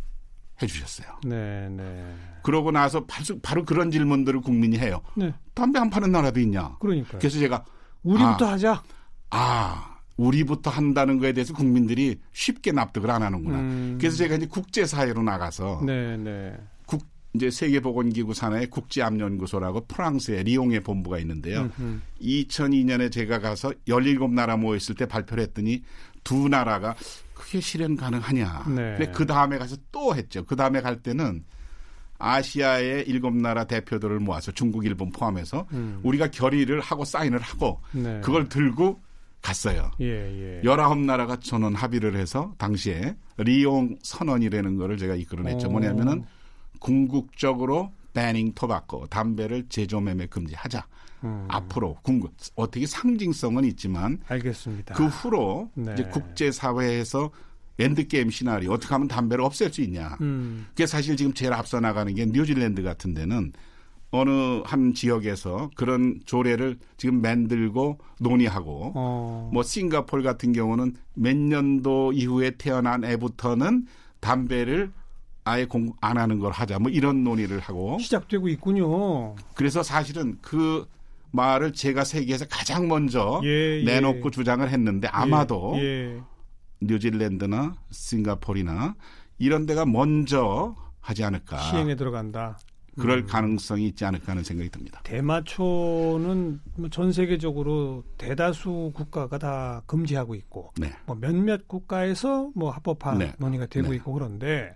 해주셨어요. 0.61 1.21
네, 1.25 1.69
네. 1.71 2.15
그러고 2.43 2.71
나서 2.71 3.05
바로, 3.05 3.39
바로, 3.43 3.65
그런 3.65 3.91
질문들을 3.91 4.41
국민이 4.41 4.79
해요. 4.79 5.03
네. 5.15 5.33
담배 5.55 5.79
안 5.79 5.91
파는 5.91 6.11
나라도 6.11 6.41
있냐? 6.41 6.77
그러니까. 6.81 7.19
그래서 7.19 7.39
제가 7.39 7.65
우리부터 8.03 8.47
아, 8.47 8.53
하자. 8.53 8.83
아, 9.31 9.99
우리부터 10.17 10.71
한다는 10.71 11.19
거에 11.19 11.33
대해서 11.33 11.55
국민들이 11.55 12.19
쉽게 12.33 12.73
납득을 12.73 13.11
안 13.11 13.23
하는구나. 13.23 13.59
음. 13.59 13.99
그래서 14.01 14.17
제가 14.17 14.37
이제 14.37 14.47
국제사회로 14.47 15.23
나가서 15.23 15.83
네, 15.85 16.17
네. 16.17 16.57
이제 17.35 17.51
세계보건기구 17.51 18.35
산하의 18.35 18.69
국제암연구소라고 18.69 19.87
프랑스의 19.87 20.45
리옹에 20.45 20.81
본부가 20.81 21.19
있는데요. 21.19 21.71
음흠. 21.79 22.01
2002년에 22.23 23.13
제가 23.13 23.39
가서 23.39 23.73
17나라 23.87 24.59
모였을 24.59 24.95
때 24.95 25.07
발표를 25.07 25.43
했더니 25.45 25.83
두 26.25 26.49
나라가 26.49 26.95
그게 27.35 27.61
실현 27.61 27.97
가능하냐. 27.97 28.65
네. 28.69 28.97
근데 28.97 29.13
그 29.13 29.27
다음에 29.27 29.59
가서 29.59 29.77
또 29.93 30.15
했죠. 30.15 30.45
그 30.45 30.57
다음에 30.57 30.81
갈 30.81 31.03
때는 31.03 31.45
아시아의 32.19 33.05
일곱 33.07 33.35
나라 33.35 33.65
대표들을 33.65 34.19
모아서 34.21 34.51
중국, 34.51 34.85
일본 34.85 35.11
포함해서 35.11 35.67
음. 35.73 36.01
우리가 36.03 36.31
결의를 36.31 36.81
하고 36.81 37.05
사인을 37.05 37.39
하고 37.41 37.81
네. 37.93 38.21
그걸 38.23 38.49
들고 38.49 39.01
갔어요. 39.41 39.93
예, 40.01 40.59
예. 40.59 40.63
19나라가 40.63 41.41
전원 41.41 41.75
합의를 41.77 42.17
해서 42.17 42.53
당시에 42.59 43.17
리옹 43.37 43.97
선언이라는 44.03 44.77
거를 44.77 44.99
제가 44.99 45.15
이끌어냈죠. 45.15 45.69
오. 45.69 45.71
뭐냐면은 45.71 46.25
궁극적으로 46.79 47.93
배닝 48.13 48.53
토바코 48.55 49.07
담배를 49.07 49.67
제조 49.69 50.01
매매 50.01 50.27
금지하자. 50.27 50.87
음. 51.25 51.47
앞으로 51.49 51.97
궁극 52.03 52.33
어떻게 52.55 52.87
상징성은 52.87 53.65
있지만 53.65 54.21
알겠습니다. 54.29 54.95
그 54.95 55.07
후로 55.07 55.71
네. 55.75 55.93
이제 55.95 56.05
국제 56.05 56.53
사회에서 56.53 57.31
end 57.79 58.09
game 58.09 58.31
시나리오 58.31 58.73
어떻게 58.73 58.93
하면 58.95 59.09
담배를 59.09 59.45
없앨 59.45 59.73
수 59.73 59.83
있냐. 59.83 60.17
음. 60.21 60.67
그게 60.71 60.87
사실 60.87 61.17
지금 61.17 61.33
제일 61.33 61.53
앞서 61.53 61.81
나가는 61.81 62.13
게 62.15 62.27
뉴질랜드 62.27 62.83
같은 62.83 63.15
데는 63.15 63.53
어느 64.11 64.63
한 64.65 64.95
지역에서 64.95 65.71
그런 65.75 66.19
조례를 66.25 66.79
지금 66.97 67.21
만들고 67.21 67.99
논의하고 68.21 68.93
어. 68.95 69.51
뭐 69.53 69.63
싱가폴 69.63 70.23
같은 70.23 70.53
경우는 70.53 70.97
몇 71.15 71.37
년도 71.37 72.13
이후에 72.13 72.53
태어난 72.53 73.05
애부터는 73.05 73.87
담배를 74.21 74.93
아예 75.49 75.65
공급 75.65 75.95
안 76.01 76.19
하는 76.19 76.39
걸 76.39 76.53
하자 76.53 76.79
뭐 76.79 76.91
이런 76.91 77.25
논의를 77.25 77.59
하고 77.61 77.99
시작되고 77.99 78.49
있군요. 78.49 79.35
그래서 79.55 79.83
사실은 79.83 80.39
그 80.43 80.87
말을 81.31 81.73
제가 81.73 82.05
세계에서 82.05 82.47
가장 82.49 82.89
먼저 82.89 83.41
예, 83.45 83.81
예. 83.81 83.85
내놓고 83.85 84.31
주장을 84.31 84.69
했는데 84.69 85.09
아마도 85.09 85.75
예, 85.77 86.17
예, 86.17 86.21
뉴질랜드나 86.81 87.75
싱가폴이나 87.91 88.95
이런 89.39 89.67
데가 89.67 89.85
먼저 89.87 90.75
하지 91.01 91.25
않을까 91.25 91.59
시행에 91.59 91.97
들어간다. 91.97 92.59
그럴 92.99 93.19
음. 93.19 93.27
가능성이 93.27 93.87
있지 93.87 94.05
않을까 94.05 94.33
하는 94.33 94.43
생각이 94.43 94.71
듭니다. 94.71 95.01
대마초는 95.05 96.61
뭐전 96.77 97.13
세계적으로 97.13 98.03
대다수 98.19 98.91
국가가 98.93 99.39
다 99.39 99.83
금지하고 99.87 100.35
있고 100.35 100.73
네. 100.77 100.93
뭐 101.07 101.17
몇몇 101.17 101.69
국가에서 101.69 102.51
뭐 102.55 102.71
합법화 102.71 103.15
네. 103.17 103.33
논의가 103.39 103.67
되고 103.67 103.91
네. 103.91 103.97
있고 103.97 104.13
그런데 104.13 104.75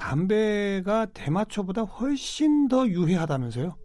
담배가 0.00 1.06
대마초보다 1.12 1.82
훨씬 1.82 2.68
더 2.68 2.88
유해하다면서요? 2.88 3.76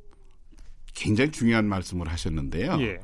굉장히 0.94 1.30
중요한 1.30 1.68
말씀을 1.68 2.08
하셨는데요. 2.08 2.78
예. 2.80 3.00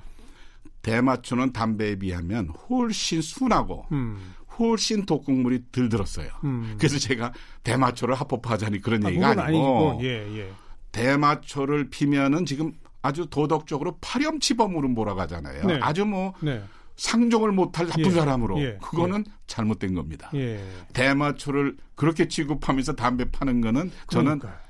대마초는 0.82 1.52
담배에 1.52 1.98
비하면 1.98 2.48
훨씬 2.48 3.22
순하고 3.22 3.86
음. 3.92 4.34
훨씬 4.58 5.06
독극물이 5.06 5.66
덜 5.74 5.90
들었어요. 5.90 6.30
음. 6.46 6.76
그래서 6.78 6.98
제가 6.98 7.34
대마초를 7.64 8.16
합법화하자니 8.16 8.80
그런 8.80 9.06
아, 9.06 9.10
얘기가 9.10 9.44
아니고 9.44 10.00
예, 10.04 10.38
예. 10.38 10.52
대마초를 10.94 11.90
피면은 11.90 12.46
지금 12.46 12.72
아주 13.02 13.28
도덕적으로 13.30 13.98
파렴치범으로 14.00 14.88
몰아가잖아요. 14.88 15.66
네. 15.66 15.80
아주 15.82 16.06
뭐 16.06 16.34
네. 16.40 16.64
상종을 16.96 17.52
못할 17.52 17.88
나쁜 17.88 18.06
예. 18.06 18.12
사람으로 18.12 18.62
예. 18.62 18.78
그거는 18.82 19.24
예. 19.28 19.32
잘못된 19.48 19.94
겁니다. 19.94 20.30
예. 20.36 20.64
대마초를 20.94 21.78
그렇게 21.96 22.28
취급하면서 22.28 22.94
담배 22.94 23.30
파는 23.30 23.62
거는 23.62 23.92
저는 24.10 24.40
그러니까. 24.40 24.62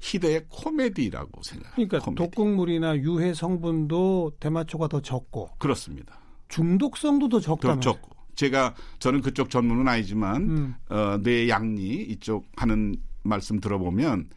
희대의 0.00 0.44
코미디라고 0.48 1.42
생각합니다. 1.42 1.74
그러니까 1.74 1.98
코미디. 2.00 2.22
독극물이나 2.22 2.96
유해 2.98 3.34
성분도 3.34 4.32
대마초가 4.40 4.88
더 4.88 5.00
적고 5.00 5.50
그렇습니다. 5.58 6.18
중독성도 6.48 7.28
더 7.28 7.40
적다면 7.40 7.76
더 7.76 7.80
적고 7.80 8.10
제가 8.34 8.74
저는 8.98 9.20
그쪽 9.20 9.50
전문은 9.50 9.88
아니지만 9.88 10.42
음. 10.42 10.74
어, 10.88 11.18
뇌 11.22 11.48
양리 11.48 12.02
이쪽 12.02 12.46
하는 12.56 12.96
말씀 13.22 13.60
들어보면 13.60 14.28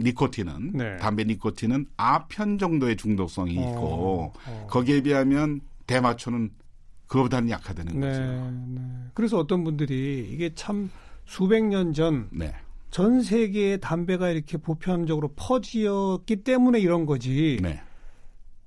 니코틴은 0.00 0.72
네. 0.74 0.96
담배 0.96 1.24
니코틴은 1.24 1.86
아편 1.96 2.58
정도의 2.58 2.96
중독성이 2.96 3.58
어, 3.58 3.62
있고 3.62 4.32
어. 4.46 4.66
거기에 4.68 5.02
비하면 5.02 5.60
대마초는 5.86 6.50
그거보다는 7.06 7.50
약하다는 7.50 8.00
네, 8.00 8.08
거죠. 8.08 8.22
네. 8.22 8.80
그래서 9.14 9.38
어떤 9.38 9.64
분들이 9.64 10.28
이게 10.32 10.54
참 10.54 10.90
수백 11.24 11.64
년 11.64 11.92
전전 11.92 12.28
네. 12.32 12.54
세계에 13.22 13.76
담배가 13.78 14.30
이렇게 14.30 14.56
보편적으로 14.58 15.32
퍼지었기 15.36 16.42
때문에 16.42 16.80
이런 16.80 17.06
거지. 17.06 17.58
네. 17.62 17.80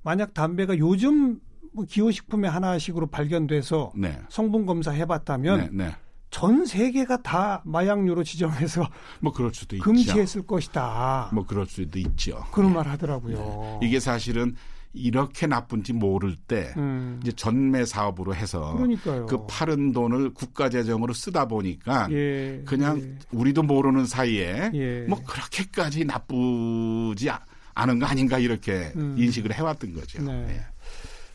만약 0.03 0.33
담배가 0.33 0.77
요즘 0.77 1.39
뭐 1.73 1.85
기호식품의 1.85 2.49
하나식으로 2.49 3.07
발견돼서 3.07 3.91
네. 3.95 4.19
성분 4.29 4.65
검사 4.65 4.91
해봤다면 4.91 5.59
네, 5.59 5.85
네. 5.85 5.95
전 6.31 6.65
세계가 6.65 7.21
다 7.21 7.61
마약류로 7.65 8.23
지정해서 8.23 8.87
뭐 9.19 9.33
그럴 9.33 9.53
수도 9.53 9.75
있죠. 9.75 9.83
금지했을 9.83 10.45
것이다. 10.45 11.31
뭐 11.33 11.45
그럴 11.45 11.65
수도 11.65 11.99
있죠. 11.99 12.43
그런 12.51 12.69
네. 12.69 12.75
말 12.75 12.87
하더라고요. 12.87 13.79
네. 13.81 13.87
이게 13.87 13.99
사실은 13.99 14.55
이렇게 14.93 15.45
나쁜지 15.45 15.93
모를 15.93 16.35
때 16.35 16.73
음. 16.77 17.19
이제 17.21 17.31
전매 17.31 17.85
사업으로 17.85 18.33
해서 18.33 18.73
그러니까요. 18.75 19.25
그 19.27 19.45
파른 19.45 19.91
돈을 19.91 20.33
국가 20.33 20.69
재정으로 20.69 21.13
쓰다 21.13 21.47
보니까 21.47 22.07
예. 22.11 22.63
그냥 22.65 22.99
예. 22.99 23.15
우리도 23.31 23.63
모르는 23.63 24.05
사이에 24.05 24.71
예. 24.73 25.01
뭐 25.07 25.21
그렇게까지 25.23 26.05
나쁘지 26.05 27.29
않은 27.75 27.99
거 27.99 28.05
아닌가 28.07 28.39
이렇게 28.39 28.91
음. 28.95 29.15
인식을 29.17 29.53
해왔던 29.53 29.93
거죠. 29.93 30.23
네. 30.23 30.45
예. 30.49 30.61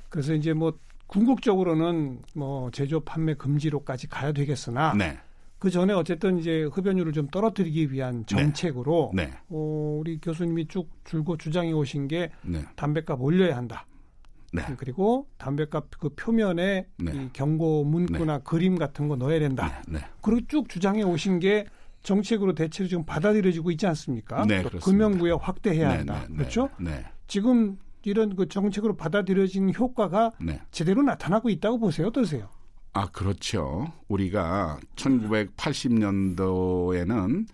그래서 0.09 0.35
이제 0.35 0.53
뭐 0.53 0.73
궁극적으로는 1.07 2.23
뭐 2.35 2.71
제조 2.73 3.01
판매 3.01 3.35
금지로까지 3.35 4.09
가야 4.09 4.33
되겠으나 4.33 4.95
네. 4.95 5.19
그 5.65 5.71
전에 5.71 5.95
어쨌든 5.95 6.39
이제 6.39 6.65
흡연율을 6.65 7.15
좀 7.15 7.27
떨어뜨리기 7.29 7.91
위한 7.91 8.19
네. 8.19 8.27
정책으로 8.27 9.13
네. 9.15 9.25
네. 9.25 9.33
어, 9.49 9.97
우리 9.99 10.19
교수님이 10.21 10.69
쭉 10.69 10.91
줄고 11.05 11.39
주장해 11.39 11.73
오신 11.73 12.07
게 12.07 12.31
네. 12.43 12.63
담배값 12.77 13.19
올려야 13.19 13.57
한다. 13.57 13.87
네. 14.53 14.63
그리고 14.77 15.27
담배값 15.39 15.87
그 15.99 16.11
표면에 16.11 16.87
네. 16.99 17.13
이 17.15 17.31
경고 17.33 17.83
문구나 17.83 18.41
그림 18.41 18.77
같은 18.77 19.09
거 19.09 19.17
넣어야 19.17 19.39
된다. 19.39 19.83
그리고 20.21 20.47
쭉 20.49 20.69
주장해 20.69 21.03
오신 21.03 21.39
게 21.39 21.65
정책으로 22.03 22.55
대체로 22.55 22.87
지금 22.87 23.07
받아들여지고 23.07 23.71
있지 23.71 23.87
않습니까? 23.87 24.45
네, 24.45 24.63
금연구역 24.63 25.49
확대해야 25.49 25.93
한다. 25.93 26.27
그렇죠? 26.27 26.69
지금 27.27 27.79
이런 28.03 28.37
그 28.37 28.49
정책으로 28.49 28.97
받아들여진 28.97 29.73
효과가 29.73 30.33
네. 30.43 30.61
제대로 30.71 31.03
나타나고 31.03 31.49
있다고 31.49 31.79
보세요. 31.79 32.09
어떠세요? 32.09 32.51
아, 32.95 33.07
그렇죠. 33.07 33.93
우리가 34.09 34.79
1980년도에는 34.97 37.47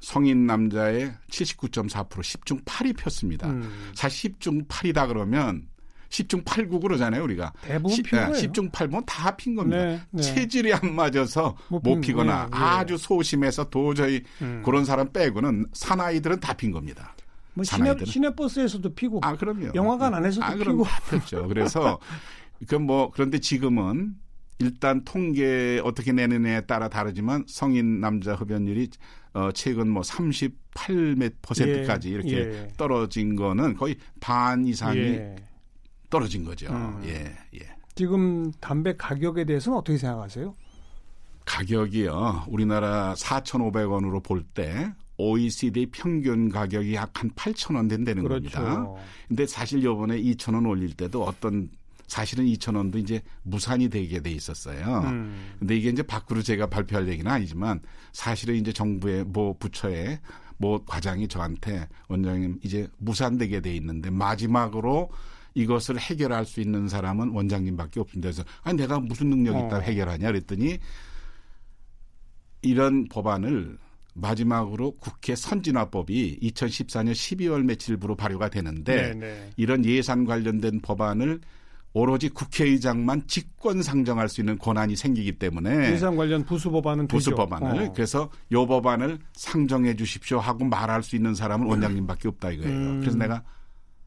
성인 0.00 0.46
남자의 0.46 1.12
79.4% 1.30 2.08
10중 2.08 2.64
8이 2.64 2.96
폈습니다. 2.96 3.48
음. 3.48 3.92
사실 3.94 4.32
10중 4.32 4.66
8이다 4.66 5.06
그러면 5.06 5.68
10중 6.08 6.44
8구 6.44 6.82
그러잖아요, 6.82 7.22
우리가. 7.22 7.52
대부분 7.62 7.94
10, 7.96 8.02
핀 8.02 8.18
거예요. 8.18 8.32
10중 8.32 8.70
8분 8.72 9.04
다핀 9.06 9.54
겁니다. 9.54 9.84
네, 9.84 10.00
네. 10.10 10.22
체질이 10.22 10.74
안 10.74 10.92
맞아서 10.94 11.56
못, 11.68 11.80
못 11.82 12.00
피거나 12.00 12.48
네, 12.50 12.50
네, 12.50 12.56
아주 12.56 12.98
소심해서 12.98 13.70
도저히 13.70 14.22
음. 14.42 14.62
그런 14.64 14.84
사람 14.84 15.10
빼고는 15.12 15.66
사나이들은 15.72 16.40
다 16.40 16.52
핀 16.54 16.70
겁니다. 16.72 17.14
뭐 17.54 17.64
시내, 17.64 17.94
시내버스에서도 18.04 18.94
피고 18.94 19.20
아 19.22 19.36
그럼요. 19.36 19.70
영화관 19.74 20.12
안에서도 20.14 20.44
아, 20.44 20.54
피고 20.54 20.84
그렇죠. 21.08 21.46
그래서 21.48 21.98
그 22.68 22.74
뭐 22.76 23.10
그런데 23.10 23.38
지금은 23.38 24.14
일단 24.58 25.04
통계 25.04 25.80
어떻게 25.84 26.12
내느냐에 26.12 26.62
따라 26.62 26.88
다르지만 26.88 27.44
성인 27.48 28.00
남자 28.00 28.34
흡연율이 28.34 28.90
어 29.34 29.50
최근 29.52 29.88
뭐 29.88 30.02
38%까지 30.02 32.08
예, 32.08 32.12
이렇게 32.12 32.36
예. 32.36 32.68
떨어진 32.76 33.36
거는 33.36 33.76
거의 33.76 33.96
반 34.20 34.66
이상이 34.66 34.98
예. 34.98 35.36
떨어진 36.10 36.44
거죠. 36.44 36.68
음. 36.70 37.00
예, 37.04 37.32
예. 37.54 37.60
지금 37.94 38.50
담배 38.60 38.94
가격에 38.96 39.44
대해서는 39.44 39.78
어떻게 39.78 39.98
생각하세요? 39.98 40.54
가격이요. 41.44 42.44
우리나라 42.48 43.14
4,500원으로 43.14 44.22
볼 44.22 44.44
때 44.54 44.92
OECD 45.18 45.86
평균 45.86 46.48
가격이 46.48 46.94
약 46.94 47.12
한 47.22 47.30
8천 47.32 47.76
원 47.76 47.86
된다는 47.88 48.22
그렇죠. 48.24 48.50
겁니다. 48.50 48.86
근데 49.28 49.46
사실 49.46 49.82
요번에 49.82 50.20
2천 50.20 50.54
원 50.54 50.66
올릴 50.66 50.94
때도 50.94 51.22
어떤 51.22 51.68
사실은 52.12 52.44
2천 52.44 52.76
원도 52.76 52.98
이제 52.98 53.22
무산이 53.42 53.88
되게 53.88 54.20
돼 54.20 54.30
있었어요. 54.30 55.00
음. 55.06 55.54
근데 55.58 55.78
이게 55.78 55.88
이제 55.88 56.02
밖으로 56.02 56.42
제가 56.42 56.66
발표할 56.66 57.08
얘기는 57.08 57.30
아니지만 57.30 57.80
사실은 58.12 58.56
이제 58.56 58.70
정부의 58.70 59.24
뭐 59.24 59.56
부처의 59.58 60.20
뭐 60.58 60.84
과장이 60.84 61.26
저한테 61.26 61.88
원장님 62.08 62.60
이제 62.62 62.86
무산되게 62.98 63.60
돼 63.60 63.74
있는데 63.76 64.10
마지막으로 64.10 65.08
이것을 65.54 65.98
해결할 65.98 66.44
수 66.44 66.60
있는 66.60 66.86
사람은 66.86 67.30
원장님밖에 67.30 68.00
없습니다. 68.00 68.28
그래서 68.28 68.44
아니 68.62 68.76
내가 68.76 69.00
무슨 69.00 69.30
능력 69.30 69.56
이 69.56 69.64
있다 69.64 69.78
어. 69.78 69.80
해결하냐 69.80 70.26
그랬더니 70.26 70.78
이런 72.60 73.08
법안을 73.08 73.78
마지막으로 74.12 74.98
국회 74.98 75.34
선진화법이 75.34 76.40
2014년 76.42 77.12
12월 77.12 77.62
며칠부로 77.64 78.16
발효가 78.16 78.50
되는데 78.50 79.14
네네. 79.14 79.14
네. 79.14 79.50
이런 79.56 79.86
예산 79.86 80.26
관련된 80.26 80.80
법안을 80.82 81.40
오로지 81.94 82.30
국회의장만 82.30 83.26
직권 83.26 83.82
상정할 83.82 84.28
수 84.28 84.40
있는 84.40 84.58
권한이 84.58 84.96
생기기 84.96 85.32
때문에 85.32 85.92
예산 85.92 86.16
관련 86.16 86.44
부수 86.44 86.70
법안은 86.70 87.06
부수 87.06 87.30
되죠. 87.30 87.36
법안을 87.36 87.82
어. 87.82 87.92
그래서 87.92 88.30
요 88.52 88.66
법안을 88.66 89.18
상정해 89.34 89.94
주십시오 89.94 90.38
하고 90.38 90.64
말할 90.64 91.02
수 91.02 91.16
있는 91.16 91.34
사람은 91.34 91.66
원장님밖에 91.66 92.28
없다 92.28 92.50
이거예요. 92.50 92.72
음. 92.72 93.00
그래서 93.00 93.18
내가 93.18 93.42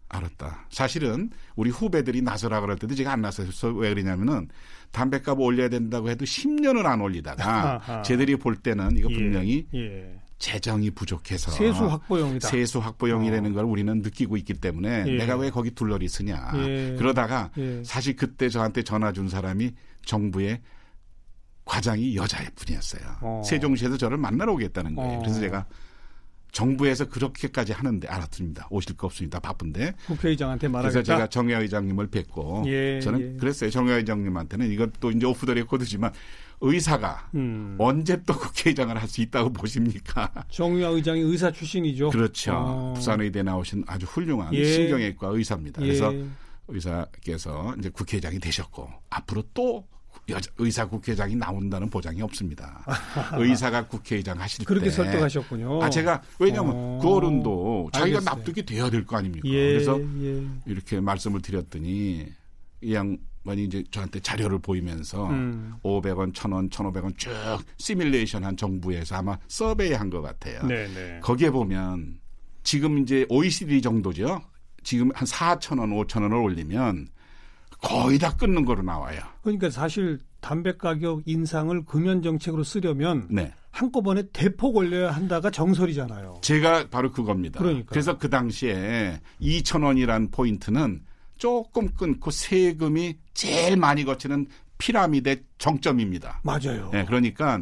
알았다. 0.09 0.67
사실은 0.69 1.29
우리 1.55 1.69
후배들이 1.69 2.21
나서라 2.21 2.61
그럴 2.61 2.77
때도 2.77 2.95
제가 2.95 3.11
안 3.11 3.21
나서서 3.21 3.69
왜 3.73 3.89
그러냐면은 3.93 4.47
담배값 4.91 5.39
올려야 5.39 5.69
된다고 5.69 6.09
해도 6.09 6.25
10년을 6.25 6.85
안 6.85 7.01
올리다가 7.01 8.01
쟤들이 8.05 8.37
볼 8.37 8.55
때는 8.55 8.97
이거 8.97 9.09
예, 9.11 9.13
분명히 9.13 9.67
예, 9.73 9.79
예. 9.79 10.21
재정이 10.37 10.91
부족해서 10.91 11.51
세수 11.51 11.85
확보용이다. 11.85 12.49
세수 12.49 12.79
확보용이라는 12.79 13.51
어. 13.51 13.53
걸 13.53 13.65
우리는 13.65 14.01
느끼고 14.01 14.37
있기 14.37 14.55
때문에 14.55 15.05
예. 15.07 15.17
내가 15.17 15.37
왜 15.37 15.49
거기 15.49 15.71
둘러리 15.71 16.07
쓰냐. 16.07 16.51
예. 16.55 16.95
그러다가 16.97 17.51
예. 17.57 17.83
사실 17.83 18.15
그때 18.15 18.49
저한테 18.49 18.83
전화 18.83 19.11
준 19.13 19.29
사람이 19.29 19.71
정부의 20.05 20.61
과장이 21.63 22.15
여자분이었어요. 22.15 23.17
어. 23.21 23.41
세종시에서 23.45 23.97
저를 23.97 24.17
만나러 24.17 24.53
오겠다는 24.53 24.95
거예요. 24.95 25.19
어. 25.19 25.19
그래서 25.19 25.39
제가 25.39 25.65
정부에서 26.55 27.09
그렇게까지 27.09 27.73
하는데 27.73 28.07
알았습니다. 28.07 28.67
오실 28.69 28.95
거 28.95 29.07
없습니다. 29.07 29.39
바쁜데. 29.41 29.93
국회의장한테 30.07 30.69
말하겠다. 30.69 30.93
그래서 30.93 31.03
제가 31.03 31.27
정혜 31.27 31.53
의장님을 31.55 32.07
뵙고 32.07 32.63
예, 32.67 33.01
저는 33.01 33.19
예. 33.35 33.37
그랬어요. 33.37 33.69
정혜 33.69 33.93
의장님한테는 33.95 34.71
이것도 34.71 35.11
이제 35.11 35.25
오프 35.25 35.45
더 35.45 35.53
레코드지만 35.53 36.13
의사가 36.61 37.29
음. 37.35 37.75
언제 37.77 38.23
또 38.23 38.33
국회의장을 38.33 38.95
할 38.97 39.05
수 39.09 39.21
있다고 39.21 39.51
보십니까? 39.51 40.31
정의화 40.49 40.89
의장이 40.91 41.19
의사 41.19 41.51
출신이죠. 41.51 42.09
그렇죠. 42.11 42.53
어. 42.55 42.93
부산의대 42.95 43.43
나오신 43.43 43.83
아주 43.85 44.05
훌륭한 44.05 44.53
예. 44.53 44.63
신경외과 44.63 45.27
의사입니다. 45.27 45.81
그래서 45.81 46.13
예. 46.15 46.25
의사께서 46.69 47.75
이제 47.77 47.89
국회의장이 47.89 48.39
되셨고 48.39 48.89
앞으로 49.09 49.43
또 49.53 49.85
여자, 50.29 50.49
의사 50.57 50.85
국회의장이 50.87 51.35
나온다는 51.35 51.89
보장이 51.89 52.21
없습니다. 52.21 52.83
의사가 53.37 53.87
국회의장 53.87 54.39
하실 54.39 54.65
그렇게 54.65 54.89
때 54.89 54.95
그렇게 54.95 55.11
설득하셨군요. 55.11 55.83
아 55.83 55.89
제가 55.89 56.21
왜냐하면 56.39 56.73
어, 56.75 56.99
그 57.01 57.07
어른도 57.09 57.89
자기가 57.93 58.17
알겠어요. 58.17 58.35
납득이 58.35 58.65
돼야 58.65 58.89
될 58.89 59.05
거 59.05 59.17
아닙니까? 59.17 59.47
예, 59.47 59.73
그래서 59.73 59.99
예. 60.23 60.43
이렇게 60.65 60.99
말씀을 60.99 61.41
드렸더니 61.41 62.25
이 62.81 62.93
양반이 62.93 63.65
이제 63.65 63.83
저한테 63.91 64.19
자료를 64.19 64.59
보이면서 64.59 65.27
음. 65.29 65.75
500원, 65.83 66.33
1000원, 66.33 66.71
1500원 66.71 67.17
쭉 67.17 67.31
시뮬레이션 67.77 68.43
한 68.43 68.57
정부에서 68.57 69.17
아마 69.17 69.37
서베이 69.47 69.93
한 69.93 70.09
것 70.09 70.21
같아요. 70.21 70.65
네네. 70.65 70.93
네. 70.93 71.19
거기에 71.21 71.51
보면 71.51 72.19
지금 72.63 72.97
이제 72.97 73.25
OECD 73.29 73.81
정도죠. 73.81 74.41
지금 74.83 75.11
한 75.13 75.25
4,000원, 75.27 76.07
5,000원을 76.07 76.43
올리면 76.43 77.07
거의 77.81 78.17
다 78.19 78.35
끊는 78.35 78.65
거로 78.65 78.81
나와요. 78.81 79.19
그러니까 79.43 79.69
사실 79.69 80.19
담배 80.41 80.75
가격 80.77 81.23
인상을 81.25 81.85
금연 81.85 82.21
정책으로 82.21 82.63
쓰려면 82.63 83.27
네. 83.29 83.53
한꺼번에 83.71 84.23
대폭 84.31 84.77
올려야 84.77 85.11
한다가 85.11 85.49
정설이잖아요. 85.49 86.39
제가 86.41 86.87
바로 86.89 87.11
그겁니다. 87.11 87.59
그러니까. 87.59 87.87
그래서 87.89 88.17
그 88.17 88.29
당시에 88.29 89.19
2천 89.41 89.83
원이란 89.83 90.31
포인트는 90.31 91.01
조금 91.37 91.89
끊고 91.89 92.31
세금이 92.31 93.17
제일 93.33 93.75
많이 93.77 94.05
거치는 94.05 94.47
피라미드 94.77 95.43
정점입니다. 95.57 96.41
맞아요. 96.43 96.89
네, 96.93 97.05
그러니까 97.05 97.61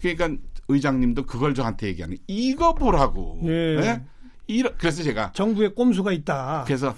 그러니까 0.00 0.30
의장님도 0.68 1.26
그걸 1.26 1.54
저한테 1.54 1.88
얘기하는 1.88 2.16
이거 2.26 2.74
보라고. 2.74 3.40
예. 3.44 3.76
네? 3.80 4.04
이러, 4.46 4.70
그래서 4.76 5.02
제가 5.02 5.32
정부의 5.32 5.74
꼼수가 5.74 6.12
있다. 6.12 6.64
그래서 6.66 6.94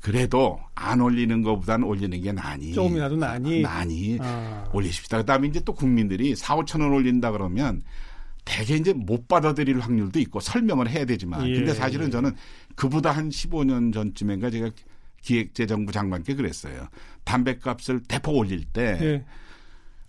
그래도 0.00 0.60
안 0.74 1.00
올리는 1.00 1.42
것보다는 1.42 1.86
올리는 1.86 2.20
게 2.20 2.32
나니. 2.32 2.72
조금이라도 2.72 3.16
나니. 3.16 3.62
나니. 3.62 4.18
아. 4.20 4.68
올리십시다. 4.72 5.18
그 5.18 5.24
다음에 5.24 5.48
이제 5.48 5.60
또 5.60 5.72
국민들이 5.72 6.36
4, 6.36 6.56
5천 6.56 6.80
원 6.80 6.92
올린다 6.92 7.32
그러면 7.32 7.82
대개 8.44 8.76
이제 8.76 8.92
못 8.92 9.26
받아들일 9.26 9.80
확률도 9.80 10.20
있고 10.20 10.40
설명을 10.40 10.88
해야 10.88 11.04
되지만. 11.04 11.48
예. 11.48 11.54
근데 11.54 11.74
사실은 11.74 12.10
저는 12.10 12.32
그보다 12.76 13.10
한 13.10 13.28
15년 13.28 13.92
전쯤인가 13.92 14.50
제가 14.50 14.70
기획재정부 15.22 15.90
장관께 15.92 16.34
그랬어요. 16.34 16.86
담배값을 17.24 18.02
대폭 18.06 18.36
올릴 18.36 18.64
때. 18.64 18.98
예. 19.00 19.24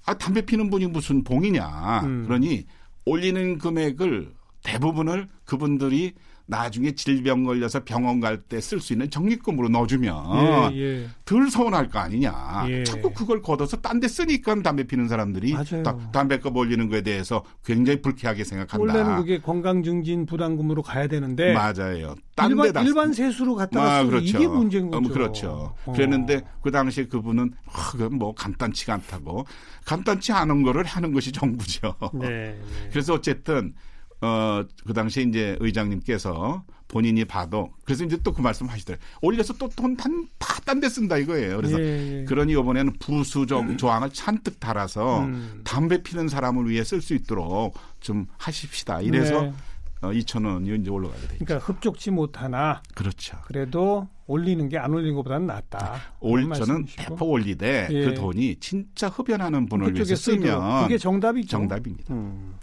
아, 0.06 0.13
담배 0.13 0.41
피는 0.41 0.69
분이 0.69 0.88
무슨 0.88 1.23
봉이냐. 1.23 2.02
음. 2.04 2.26
그러니 2.26 2.65
올리는 3.06 3.58
금액을 3.58 4.32
대부분을 4.63 5.28
그분들이 5.45 6.13
나중에 6.50 6.94
질병 6.94 7.44
걸려서 7.44 7.84
병원 7.84 8.20
갈 8.22 8.38
때 8.48 8.58
쓸 8.60 8.80
수 8.80 8.94
있는 8.94 9.10
적립금으로 9.10 9.68
넣어주면 9.70 10.74
예, 10.74 10.78
예. 10.80 11.08
덜 11.26 11.50
서운할 11.52 11.90
거 11.90 12.00
아니냐. 12.00 12.66
예. 12.70 12.84
자꾸 12.86 13.12
그걸 13.14 13.42
걷어서 13.42 13.78
딴 13.78 14.00
데 14.00 14.08
쓰니까 14.08 14.56
담배 14.62 14.84
피는 14.86 15.08
사람들이 15.10 15.54
다, 15.84 15.98
담배값 16.14 16.56
올리는 16.56 16.88
거에 16.88 17.02
대해서 17.02 17.44
굉장히 17.66 18.02
불쾌하게 18.02 18.44
생각한다. 18.46 18.80
원래는 18.80 19.16
그게 19.18 19.40
건강 19.42 19.84
증진 19.84 20.26
부담금으로 20.26 20.82
가야 20.84 21.08
되는데 21.08 21.54
맞아요. 21.54 22.16
딴 22.36 22.52
일반, 22.52 22.68
데다 22.68 22.82
일반 22.84 23.12
세수로 23.14 23.56
갖다가 23.56 23.98
아, 23.98 24.04
그렇죠. 24.06 24.26
이게 24.26 24.48
문제인 24.48 24.90
거죠. 24.90 25.10
음, 25.10 25.12
그렇죠. 25.14 25.76
어. 25.86 25.92
그랬는데 25.94 26.42
그 26.62 26.72
당시에 26.72 27.06
그분은 27.08 27.52
어, 27.66 28.10
뭐 28.10 28.34
간단치가 28.34 28.94
않다고 28.94 29.46
간단치 29.86 30.32
않은 30.32 30.64
거를 30.64 30.86
하는 30.86 31.12
것이 31.12 31.32
정부죠. 31.32 31.96
네, 32.14 32.28
네. 32.30 32.60
그래서 32.92 33.14
어쨌든 33.16 33.74
어, 34.21 34.63
그 34.86 34.93
당시에 34.93 35.23
이제 35.23 35.56
의장님께서 35.60 36.63
본인이 36.88 37.25
봐도 37.25 37.71
그래서 37.84 38.06
이제 38.06 38.17
또 38.23 38.32
그 38.32 38.41
말씀 38.41 38.67
하시더라고요. 38.67 39.06
올려서 39.21 39.53
또 39.56 39.67
돈다딴 39.69 40.80
데 40.80 40.88
쓴다 40.89 41.17
이거예요. 41.17 41.58
그래서 41.58 41.80
예, 41.82 42.21
예. 42.21 42.25
그러니 42.25 42.53
이번에는 42.53 42.93
부수적 42.99 43.62
음. 43.63 43.77
조항을 43.77 44.10
잔뜩 44.12 44.60
달아서 44.60 45.21
음. 45.25 45.62
담배 45.63 46.01
피는 46.01 46.30
사람을 46.30 46.69
위해 46.69 46.84
쓸 46.84 47.01
수 47.01 47.13
있도록 47.13 47.75
좀 47.99 48.25
하십시다. 48.38 49.01
이래서 49.01 49.41
네. 49.41 49.53
어, 50.01 50.10
2천 50.12 50.45
원이 50.45 50.75
이제 50.80 50.89
올라가게 50.91 51.21
되죠. 51.27 51.45
그러니까 51.45 51.58
흡족치 51.67 52.12
못하나. 52.12 52.82
그렇죠. 52.95 53.38
그래도 53.45 54.08
올리는 54.27 54.69
게 54.69 54.77
안 54.77 54.93
올리는 54.93 55.15
것보다는 55.15 55.47
낫다. 55.47 55.95
올 56.19 56.47
저는 56.53 56.86
대폭 56.95 57.30
올리되 57.32 57.88
예. 57.91 58.06
그 58.06 58.13
돈이 58.13 58.58
진짜 58.60 59.08
흡연하는 59.10 59.67
분을 59.67 59.93
위해서 59.95 60.15
쓰면 60.15 60.84
그게 60.84 60.97
정답이죠. 60.97 61.47
정답입니다. 61.49 62.13
음. 62.13 62.56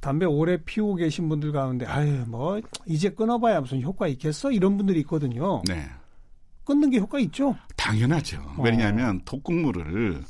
담배 0.00 0.24
오래 0.26 0.56
피우고 0.56 0.96
계신 0.96 1.28
분들 1.28 1.52
가운데 1.52 1.86
아유 1.86 2.24
뭐 2.26 2.60
이제 2.86 3.10
끊어봐야 3.10 3.60
무슨 3.60 3.82
효과 3.82 4.08
있겠어 4.08 4.50
이런 4.50 4.76
분들이 4.76 5.00
있거든요. 5.00 5.62
네. 5.68 5.86
끊는 6.64 6.90
게 6.90 6.98
효과 6.98 7.18
있죠? 7.20 7.54
당연하죠. 7.76 8.38
어. 8.56 8.62
왜냐하면 8.62 9.20
독극물을 9.24 10.22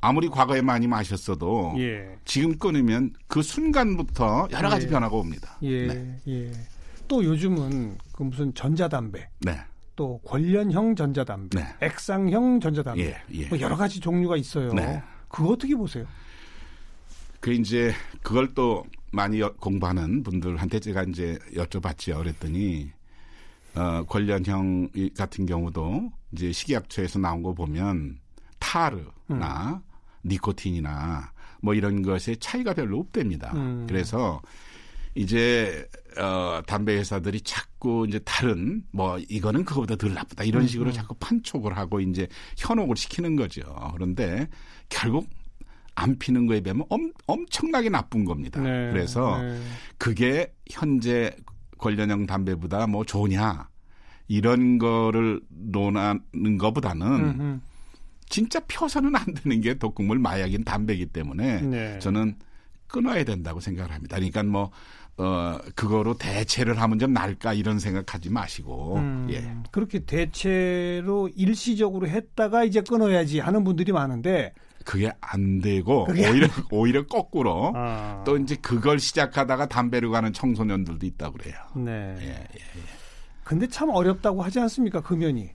아무리 0.00 0.28
과거에 0.28 0.60
많이 0.60 0.86
마셨어도 0.86 1.74
예. 1.78 2.16
지금 2.24 2.56
끊으면 2.58 3.12
그 3.26 3.42
순간부터 3.42 4.48
여러 4.52 4.68
가지 4.68 4.86
예. 4.86 4.90
변화가 4.90 5.16
옵니다. 5.16 5.58
예. 5.62 5.86
네. 5.86 6.20
예. 6.28 6.52
또 7.08 7.24
요즘은 7.24 7.98
그 8.12 8.22
무슨 8.24 8.52
전자담배. 8.54 9.28
네. 9.40 9.58
또 9.94 10.20
관련형 10.24 10.94
전자담배, 10.94 11.58
네. 11.58 11.66
액상형 11.80 12.60
전자담배, 12.60 13.02
예, 13.02 13.16
예. 13.32 13.48
뭐 13.48 13.58
여러 13.58 13.74
가지 13.74 13.98
종류가 13.98 14.36
있어요. 14.36 14.74
네. 14.74 15.02
그거 15.28 15.48
어떻게 15.52 15.74
보세요? 15.74 16.04
그 17.40 17.52
이제 17.52 17.92
그걸 18.22 18.54
또 18.54 18.84
많이 19.12 19.40
공부하는 19.40 20.22
분들한테 20.22 20.80
제가 20.80 21.04
이제 21.04 21.38
여쭤봤지요. 21.54 22.18
그랬더니 22.18 22.90
어 23.74 24.04
관련형 24.04 24.88
같은 25.16 25.46
경우도 25.46 26.12
이제 26.32 26.52
식약처에서 26.52 27.18
나온 27.18 27.42
거 27.42 27.54
보면 27.54 28.18
타르나 28.58 29.10
음. 29.30 29.80
니코틴이나 30.24 31.32
뭐 31.62 31.74
이런 31.74 32.02
것에 32.02 32.36
차이가 32.36 32.74
별로 32.74 32.98
없답니다. 32.98 33.52
음. 33.54 33.86
그래서 33.88 34.40
이제 35.14 35.88
어 36.18 36.60
담배 36.66 36.96
회사들이 36.96 37.40
자꾸 37.40 38.06
이제 38.08 38.18
다른 38.20 38.82
뭐 38.90 39.18
이거는 39.28 39.64
그거보다 39.64 39.96
덜 39.96 40.12
나쁘다 40.14 40.44
이런 40.44 40.62
음, 40.62 40.68
식으로 40.68 40.90
음. 40.90 40.92
자꾸 40.92 41.14
판촉을 41.14 41.76
하고 41.76 42.00
이제 42.00 42.28
현혹을 42.58 42.96
시키는 42.96 43.36
거죠. 43.36 43.62
그런데 43.94 44.48
결국 44.88 45.28
안 45.96 46.16
피는 46.18 46.46
거에 46.46 46.60
비하면 46.60 46.84
엄, 46.88 47.10
엄청나게 47.26 47.88
나쁜 47.88 48.24
겁니다. 48.24 48.60
네, 48.60 48.90
그래서 48.92 49.42
네. 49.42 49.58
그게 49.98 50.54
현재 50.70 51.34
관련형 51.78 52.26
담배보다 52.26 52.86
뭐 52.86 53.04
좋냐 53.04 53.68
이런 54.28 54.78
거를 54.78 55.40
논하는 55.48 56.58
것보다는 56.58 57.06
음흠. 57.06 57.60
진짜 58.28 58.60
펴서는 58.68 59.16
안 59.16 59.24
되는 59.34 59.60
게 59.60 59.74
독극물 59.74 60.18
마약인 60.18 60.64
담배이기 60.64 61.06
때문에 61.06 61.62
네. 61.62 61.98
저는 61.98 62.36
끊어야 62.86 63.24
된다고 63.24 63.60
생각을 63.60 63.92
합니다. 63.92 64.16
그러니까 64.16 64.42
뭐 64.42 64.70
어, 65.18 65.58
그거로 65.74 66.18
대체를 66.18 66.78
하면 66.80 66.98
좀 66.98 67.14
나을까 67.14 67.54
이런 67.54 67.78
생각하지 67.78 68.28
마시고, 68.28 68.96
음, 68.96 69.28
예. 69.30 69.50
그렇게 69.70 70.00
대체로 70.00 71.30
일시적으로 71.34 72.06
했다가 72.06 72.64
이제 72.64 72.82
끊어야지 72.82 73.38
하는 73.38 73.64
분들이 73.64 73.92
많은데, 73.92 74.52
그게 74.86 75.10
안 75.20 75.60
되고 75.60 76.04
그게 76.04 76.30
오히려 76.30 76.48
오히려 76.70 77.06
거꾸로 77.06 77.72
아. 77.74 78.22
또 78.24 78.38
이제 78.38 78.54
그걸 78.56 79.00
시작하다가 79.00 79.66
담배로 79.66 80.10
가는 80.12 80.32
청소년들도 80.32 81.04
있다고 81.04 81.36
그래요. 81.38 81.56
네. 81.74 82.16
예, 82.20 82.26
예, 82.26 82.30
예. 82.30 82.82
근데 83.42 83.66
참 83.66 83.90
어렵다고 83.90 84.42
하지 84.42 84.60
않습니까? 84.60 85.00
금연이. 85.00 85.50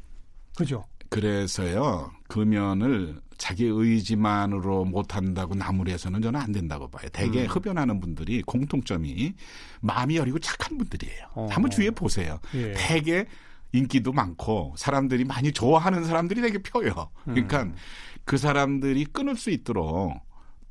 그죠? 0.58 0.84
그래서요. 1.10 2.12
금연을 2.28 3.22
자기 3.38 3.66
의지만으로 3.66 4.86
못 4.86 5.16
한다고 5.16 5.56
나무리해서는 5.56 6.22
저는 6.22 6.40
안 6.40 6.52
된다고 6.52 6.90
봐요. 6.90 7.10
대개 7.12 7.44
음. 7.44 7.48
흡연하는 7.48 8.00
분들이 8.00 8.42
공통점이 8.42 9.34
마음이 9.80 10.18
여리고 10.18 10.40
착한 10.40 10.78
분들이에요. 10.78 11.26
어. 11.36 11.48
한번 11.50 11.72
주위에 11.72 11.90
보세요. 11.92 12.40
예. 12.54 12.74
대개 12.76 13.26
인기도 13.72 14.12
많고 14.12 14.76
사람들이 14.78 15.24
많이 15.24 15.52
좋아하는 15.52 16.04
사람들이 16.04 16.42
되게 16.42 16.58
펴요. 16.62 17.10
그러니까 17.24 17.64
음. 17.64 17.76
그 18.26 18.38
사람들이 18.38 19.06
끊을 19.06 19.36
수 19.36 19.50
있도록 19.50 20.14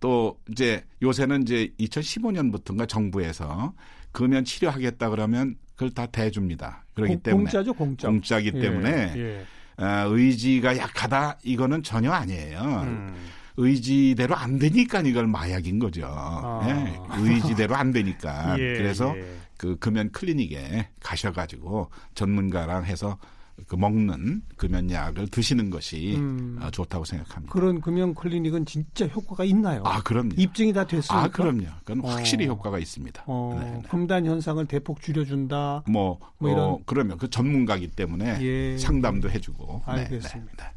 또 0.01 0.39
이제 0.51 0.85
요새는 1.03 1.43
이제 1.43 1.73
2015년부터인가 1.79 2.89
정부에서 2.89 3.75
금연 4.13 4.45
치료하겠다 4.45 5.11
그러면 5.11 5.57
그걸 5.75 5.91
다 5.91 6.07
대줍니다. 6.07 6.85
그렇기 6.95 7.15
공, 7.15 7.23
때문에 7.23 7.45
공짜죠, 7.45 7.75
공짜. 7.75 8.09
공짜기 8.09 8.53
예, 8.55 8.61
때문에 8.61 9.15
예. 9.17 9.47
어, 9.83 10.09
의지가 10.11 10.77
약하다 10.77 11.39
이거는 11.43 11.83
전혀 11.83 12.11
아니에요. 12.11 12.61
음. 12.61 13.15
의지대로 13.57 14.37
안 14.37 14.59
되니까 14.59 15.01
이걸 15.01 15.27
마약인 15.27 15.79
거죠. 15.79 16.07
아. 16.07 16.61
예, 16.67 16.99
의지대로 17.19 17.75
안 17.75 17.93
되니까. 17.93 18.57
예, 18.61 18.75
그래서 18.77 19.15
예. 19.17 19.25
그 19.57 19.77
금연 19.77 20.13
클리닉에 20.13 20.89
가셔가지고 21.01 21.91
전문가랑 22.15 22.85
해서 22.87 23.19
그 23.66 23.77
먹는 23.77 24.42
금연약을 24.57 25.29
드시는 25.29 25.70
것이 25.70 26.16
음. 26.16 26.59
어, 26.61 26.70
좋다고 26.70 27.05
생각합니다. 27.05 27.53
그런 27.53 27.81
금연 27.81 28.14
클리닉은 28.14 28.66
진짜 28.66 29.07
효과가 29.07 29.44
있나요? 29.44 29.83
아, 29.85 30.03
그럼요. 30.03 30.31
입증이 30.37 30.73
다 30.73 30.87
됐습니까? 30.87 31.25
아, 31.25 31.29
그럼요. 31.29 31.66
그건 31.85 32.05
확실히 32.11 32.46
어. 32.46 32.53
효과가 32.53 32.79
있습니다. 32.79 33.25
어, 33.27 33.59
네, 33.61 33.70
네. 33.70 33.83
금단 33.88 34.27
현상을 34.27 34.64
대폭 34.66 35.01
줄여준다. 35.01 35.85
뭐, 35.88 36.18
뭐 36.38 36.51
이런. 36.51 36.64
어, 36.64 36.79
그러면 36.87 37.18
그 37.18 37.29
전문가기 37.29 37.88
때문에 37.88 38.38
예. 38.42 38.79
상담도 38.79 39.31
해주고. 39.31 39.83
네, 39.87 39.92
알겠습니다. 39.92 40.64
네, 40.64 40.75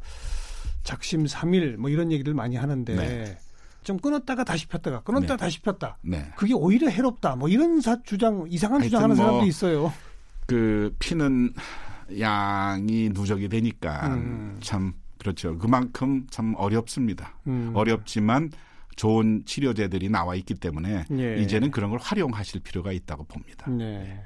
작심 0.82 1.24
3일 1.24 1.76
뭐 1.76 1.90
이런 1.90 2.12
얘기를 2.12 2.34
많이 2.34 2.56
하는데 2.56 2.94
네. 2.94 3.38
좀 3.82 3.98
끊었다가 3.98 4.44
다시 4.44 4.66
폈다가 4.66 5.02
끊었다가 5.02 5.36
네. 5.36 5.40
다시 5.40 5.60
폈다. 5.60 5.98
네. 6.02 6.24
그게 6.36 6.54
오히려 6.54 6.88
해롭다. 6.88 7.36
뭐 7.36 7.48
이런 7.48 7.80
사, 7.80 8.00
주장 8.02 8.44
이상한 8.48 8.82
주장하는 8.82 9.16
뭐 9.16 9.24
사람도 9.24 9.46
있어요. 9.46 9.92
그 10.46 10.94
피는 10.98 11.52
양이 12.18 13.08
누적이 13.10 13.48
되니까 13.48 14.08
음. 14.08 14.56
참 14.60 14.94
그렇죠. 15.18 15.56
그만큼 15.58 16.26
참 16.30 16.54
어렵습니다. 16.56 17.38
음. 17.46 17.72
어렵지만 17.74 18.50
좋은 18.96 19.42
치료제들이 19.44 20.08
나와 20.08 20.34
있기 20.36 20.54
때문에 20.54 21.04
예. 21.12 21.36
이제는 21.42 21.70
그런 21.70 21.90
걸 21.90 21.98
활용하실 22.00 22.60
필요가 22.60 22.92
있다고 22.92 23.24
봅니다. 23.24 23.68
네. 23.70 24.22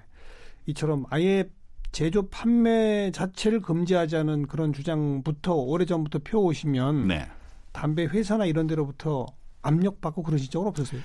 이처럼 0.67 1.05
아예 1.11 1.49
제조 1.93 2.29
판매 2.29 3.11
자체를 3.13 3.61
금지하자는 3.61 4.47
그런 4.47 4.73
주장부터 4.73 5.55
오래전부터 5.55 6.21
펴오시면 6.23 7.09
네. 7.09 7.27
담배 7.73 8.05
회사나 8.05 8.45
이런 8.45 8.67
데로부터 8.67 9.27
압력받고 9.63 10.23
그러신 10.23 10.51
적은 10.51 10.69
없으세요? 10.69 11.01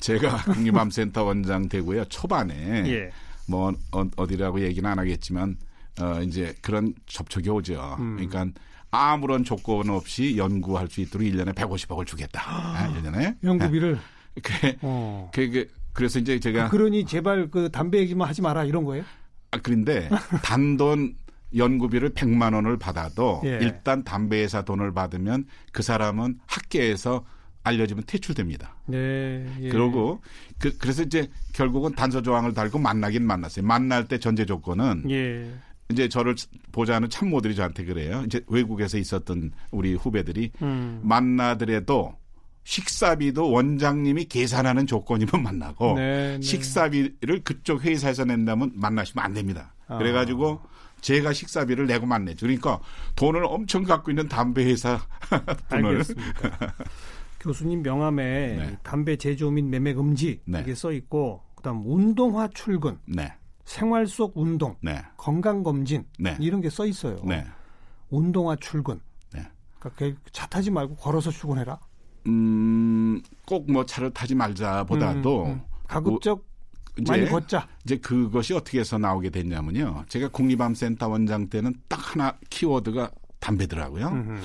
제가 0.00 0.36
국립암센터 0.52 1.22
원장 1.24 1.68
되고요. 1.68 2.06
초반에 2.06 2.54
예. 2.86 3.10
뭐 3.48 3.72
어, 3.92 4.26
디라고 4.26 4.60
얘기는 4.60 4.88
안 4.88 4.98
하겠지만 4.98 5.56
어, 6.00 6.20
이제 6.22 6.54
그런 6.60 6.94
접촉이 7.06 7.48
오죠. 7.48 7.96
음. 7.98 8.16
그러니까 8.16 8.46
아무런 8.90 9.44
조건 9.44 9.90
없이 9.90 10.36
연구할 10.36 10.88
수 10.88 11.00
있도록 11.00 11.26
1년에 11.26 11.54
150억을 11.54 12.06
주겠다. 12.06 12.42
아, 12.46 12.92
1년에. 12.92 13.36
연구비를. 13.42 13.98
그, 14.42 14.52
어. 14.82 15.30
그, 15.32 15.50
그, 15.50 15.68
그래서 15.92 16.18
이제 16.18 16.38
제가. 16.38 16.68
그, 16.68 16.76
그러니 16.76 17.04
제발 17.06 17.50
그 17.50 17.70
담배 17.70 17.98
얘기만 17.98 18.28
하지 18.28 18.42
마라 18.42 18.64
이런 18.64 18.84
거예요? 18.84 19.04
아, 19.50 19.58
그런데 19.62 20.08
단돈 20.42 21.16
연구비를 21.56 22.10
100만 22.10 22.54
원을 22.54 22.78
받아도 22.78 23.40
예. 23.44 23.58
일단 23.62 24.02
담배 24.02 24.42
회사 24.42 24.62
돈을 24.62 24.92
받으면 24.92 25.46
그 25.72 25.82
사람은 25.82 26.40
학계에서 26.46 27.24
알려지면 27.62 28.04
퇴출됩니다. 28.06 28.76
네. 28.86 29.46
예. 29.60 29.68
그러고 29.70 30.20
그, 30.58 30.76
그래서 30.78 31.02
이제 31.02 31.30
결국은 31.52 31.94
단서 31.94 32.22
조항을 32.22 32.52
달고 32.54 32.78
만나긴 32.78 33.26
만났어요. 33.26 33.64
만날 33.64 34.06
때 34.06 34.18
전제 34.18 34.44
조건은 34.44 35.04
예. 35.10 35.50
이제 35.94 36.08
저를 36.08 36.34
보자는 36.72 37.08
참모들이 37.08 37.54
저한테 37.54 37.84
그래요. 37.84 38.24
이제 38.26 38.40
외국에서 38.48 38.98
있었던 38.98 39.52
우리 39.70 39.94
후배들이 39.94 40.50
음. 40.60 41.00
만나더라도 41.04 42.16
식사비도 42.64 43.50
원장님이 43.50 44.24
계산하는 44.24 44.86
조건이면 44.86 45.40
만나고 45.42 45.94
네, 45.94 46.36
네. 46.36 46.40
식사비를 46.40 47.42
그쪽 47.44 47.84
회사에서 47.84 48.24
낸다면 48.24 48.72
만나시면 48.74 49.24
안 49.24 49.32
됩니다. 49.34 49.74
아. 49.86 49.98
그래가지고 49.98 50.60
제가 51.00 51.32
식사비를 51.32 51.86
내고 51.86 52.06
만내죠. 52.06 52.46
그러니까 52.46 52.80
돈을 53.14 53.44
엄청 53.44 53.84
갖고 53.84 54.10
있는 54.10 54.28
담배 54.28 54.64
회사 54.64 55.00
분을 55.68 55.90
알겠습니다. 55.90 56.74
교수님 57.38 57.82
명함에 57.82 58.56
네. 58.56 58.78
담배 58.82 59.16
제조 59.16 59.50
및 59.50 59.62
매매 59.62 59.92
금지 59.92 60.40
네. 60.46 60.60
이게 60.62 60.74
써 60.74 60.90
있고 60.92 61.42
그다음 61.54 61.82
운동화 61.84 62.48
출근, 62.48 62.98
네. 63.06 63.32
생활 63.64 64.06
속 64.06 64.36
운동, 64.36 64.76
네. 64.82 65.02
건강 65.16 65.62
검진 65.62 66.04
네. 66.18 66.36
이런 66.40 66.60
게 66.60 66.68
써 66.70 66.86
있어요. 66.86 67.16
네. 67.24 67.44
운동화 68.10 68.56
출근. 68.56 69.00
그러니까 69.78 70.20
차 70.32 70.46
타지 70.46 70.70
말고 70.70 70.96
걸어서 70.96 71.30
출근해라. 71.30 71.78
음, 72.26 73.20
꼭 73.46 73.68
뭐 73.68 73.84
차를 73.84 74.10
타지 74.12 74.34
말자보다도 74.34 75.44
음, 75.44 75.50
음. 75.50 75.60
가급적 75.86 76.46
뭐, 76.96 77.04
많이 77.16 77.28
걷자. 77.28 77.68
이제 77.84 77.96
그것이 77.98 78.54
어떻게 78.54 78.80
해서 78.80 78.96
나오게 78.96 79.28
됐냐면요. 79.28 80.04
제가 80.08 80.28
국립암센터 80.28 81.06
원장 81.08 81.48
때는 81.50 81.74
딱 81.88 82.14
하나 82.14 82.34
키워드가 82.48 83.10
담배더라고요. 83.40 84.08
음흠. 84.08 84.40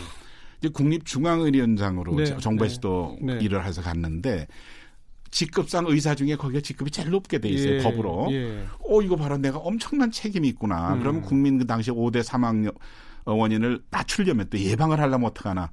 이제 0.58 0.68
국립중앙의료원장으로 0.70 2.16
네, 2.18 2.38
정부에서도 2.38 3.20
네, 3.22 3.36
네. 3.36 3.46
일을 3.46 3.64
해서 3.64 3.82
갔는데 3.82 4.46
직급상 5.32 5.86
의사 5.88 6.16
중에 6.16 6.36
거기가 6.36 6.62
직급이 6.62 6.92
제일 6.92 7.10
높게 7.10 7.40
돼 7.40 7.50
있어요 7.50 7.76
예, 7.76 7.84
법으로. 7.84 8.28
예. 8.32 8.66
어 8.88 9.02
이거 9.02 9.16
봐라 9.16 9.38
내가 9.38 9.58
엄청난 9.60 10.12
책임이 10.12 10.48
있구나. 10.50 10.94
음. 10.94 11.00
그러면 11.00 11.22
국민 11.22 11.58
그 11.58 11.68
당시 11.68 11.92
5대 11.92 12.24
사망 12.24 12.70
원인을 13.26 13.84
낮추려면 13.92 14.48
또 14.50 14.58
예방을 14.60 15.00
하려면 15.00 15.30
어떡하나. 15.30 15.70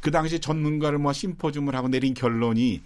그 0.00 0.10
당시 0.10 0.38
전문가를 0.40 0.98
뭐 0.98 1.12
심포즘을 1.12 1.74
하고 1.74 1.88
내린 1.88 2.14
결론이 2.14 2.82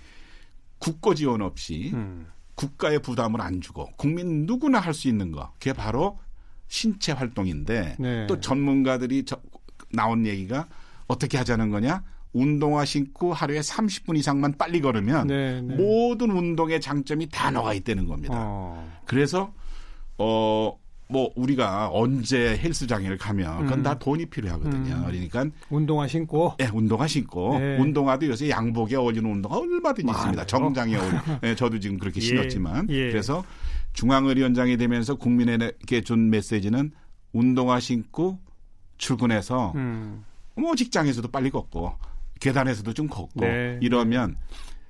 국고 0.78 1.14
지원 1.14 1.42
없이 1.42 1.90
음. 1.94 2.26
국가의 2.54 3.00
부담을 3.00 3.40
안 3.40 3.60
주고 3.60 3.90
국민 3.96 4.46
누구나 4.46 4.78
할 4.78 4.94
수 4.94 5.08
있는 5.08 5.32
거. 5.32 5.52
그게 5.58 5.72
바로 5.72 6.18
신체 6.68 7.12
활동인데 7.12 7.96
네. 7.98 8.26
또 8.26 8.40
전문가들이 8.40 9.24
저, 9.24 9.36
나온 9.92 10.24
얘기가 10.26 10.68
어떻게 11.06 11.36
하자는 11.38 11.70
거냐? 11.70 12.02
운동화 12.32 12.84
신고 12.84 13.32
하루에 13.32 13.60
30분 13.60 14.16
이상만 14.16 14.56
빨리 14.56 14.80
걸으면 14.80 15.26
네, 15.26 15.60
네. 15.60 15.74
모든 15.74 16.30
운동의 16.30 16.80
장점이 16.80 17.28
다 17.28 17.50
나와 17.50 17.74
있다는 17.74 18.06
겁니다. 18.06 18.34
어. 18.36 19.00
그래서 19.04 19.52
어. 20.18 20.78
뭐 21.08 21.30
우리가 21.36 21.90
언제 21.92 22.56
헬스장에 22.56 23.18
가면 23.18 23.64
그건 23.64 23.80
음. 23.80 23.82
다 23.82 23.98
돈이 23.98 24.26
필요하거든요. 24.26 24.94
음. 24.94 25.04
그러니까 25.06 25.44
운동화 25.68 26.06
신고, 26.06 26.54
예, 26.58 26.64
네, 26.64 26.70
운동화 26.72 27.06
신고, 27.06 27.58
네. 27.58 27.76
운동화도 27.76 28.26
요새 28.28 28.48
양복에 28.48 28.96
어울리는 28.96 29.30
운동화 29.30 29.58
얼마든지 29.58 30.06
맞아요. 30.06 30.18
있습니다. 30.18 30.46
정장에 30.46 30.96
어울리. 30.96 31.16
네, 31.42 31.54
저도 31.54 31.78
지금 31.80 31.98
그렇게 31.98 32.18
예. 32.18 32.24
신었지만 32.24 32.88
예. 32.88 33.10
그래서 33.10 33.44
중앙의료원장이 33.92 34.78
되면서 34.78 35.16
국민에게 35.16 36.00
준 36.00 36.30
메시지는 36.30 36.92
운동화 37.34 37.78
신고 37.78 38.38
출근해서 38.96 39.72
음. 39.74 40.24
뭐 40.54 40.74
직장에서도 40.74 41.28
빨리 41.28 41.50
걷고 41.50 41.92
계단에서도 42.42 42.92
좀 42.92 43.06
걷고 43.06 43.40
네. 43.40 43.78
이러면 43.80 44.36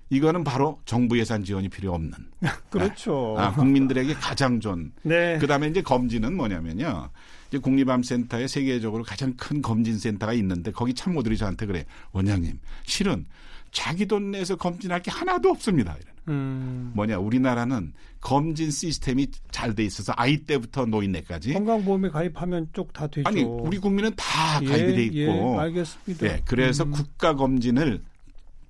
이거는 0.08 0.42
바로 0.42 0.80
정부 0.86 1.18
예산 1.18 1.44
지원이 1.44 1.68
필요 1.68 1.92
없는. 1.92 2.12
그렇죠. 2.70 3.34
아, 3.38 3.52
국민들에게 3.52 4.14
가장 4.14 4.58
좋은. 4.58 4.92
네. 5.02 5.38
그 5.38 5.46
다음에 5.46 5.68
이제 5.68 5.82
검진은 5.82 6.34
뭐냐면요. 6.34 7.10
이제 7.52 7.58
국립암센터에 7.58 8.48
세계적으로 8.48 9.02
가장 9.04 9.34
큰 9.36 9.60
검진센터가 9.60 10.32
있는데 10.32 10.72
거기 10.72 10.94
참모들이 10.94 11.36
저한테 11.36 11.66
그래. 11.66 11.84
원장님, 12.12 12.58
실은 12.86 13.26
자기 13.70 14.06
돈 14.06 14.30
내서 14.30 14.56
검진할 14.56 15.02
게 15.02 15.10
하나도 15.10 15.50
없습니다. 15.50 15.94
음. 16.28 16.92
뭐냐 16.94 17.18
우리나라는 17.18 17.92
검진 18.22 18.70
시스템이 18.70 19.26
잘 19.50 19.74
돼 19.74 19.84
있어서 19.84 20.14
아이 20.16 20.38
때부터 20.38 20.86
노인네까지 20.86 21.52
건강보험에 21.52 22.08
가입하면 22.08 22.68
쪽 22.72 22.90
다 22.94 23.06
되죠. 23.08 23.28
아니 23.28 23.42
우리 23.42 23.76
국민은 23.78 24.12
다 24.16 24.58
예, 24.62 24.66
가입이 24.66 24.94
돼 24.94 25.04
있고. 25.04 25.54
예, 25.56 25.58
알겠습니다. 25.58 26.26
예, 26.26 26.42
그래서 26.46 26.84
음. 26.84 26.90
국가 26.92 27.34
검진을 27.34 28.00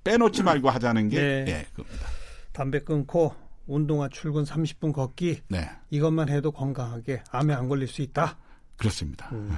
빼놓지 0.03 0.43
말고 0.43 0.69
하자는 0.71 1.07
게 1.07 1.17
네. 1.21 1.45
예, 1.47 1.65
그겁니다. 1.73 2.07
담배 2.51 2.79
끊고 2.79 3.33
운동화 3.65 4.09
출근 4.09 4.43
30분 4.43 4.91
걷기 4.91 5.41
네. 5.47 5.69
이것만 5.89 6.27
해도 6.27 6.51
건강하게 6.51 7.23
암에 7.31 7.53
안 7.53 7.69
걸릴 7.69 7.87
수 7.87 8.01
있다. 8.01 8.37
그렇습니다. 8.77 9.29
음. 9.31 9.51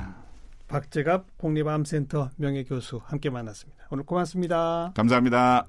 박재갑 0.67 1.37
국립암센터 1.37 2.31
명예교수 2.37 3.01
함께 3.03 3.29
만났습니다. 3.29 3.87
오늘 3.91 4.03
고맙습니다. 4.03 4.91
감사합니다. 4.95 5.65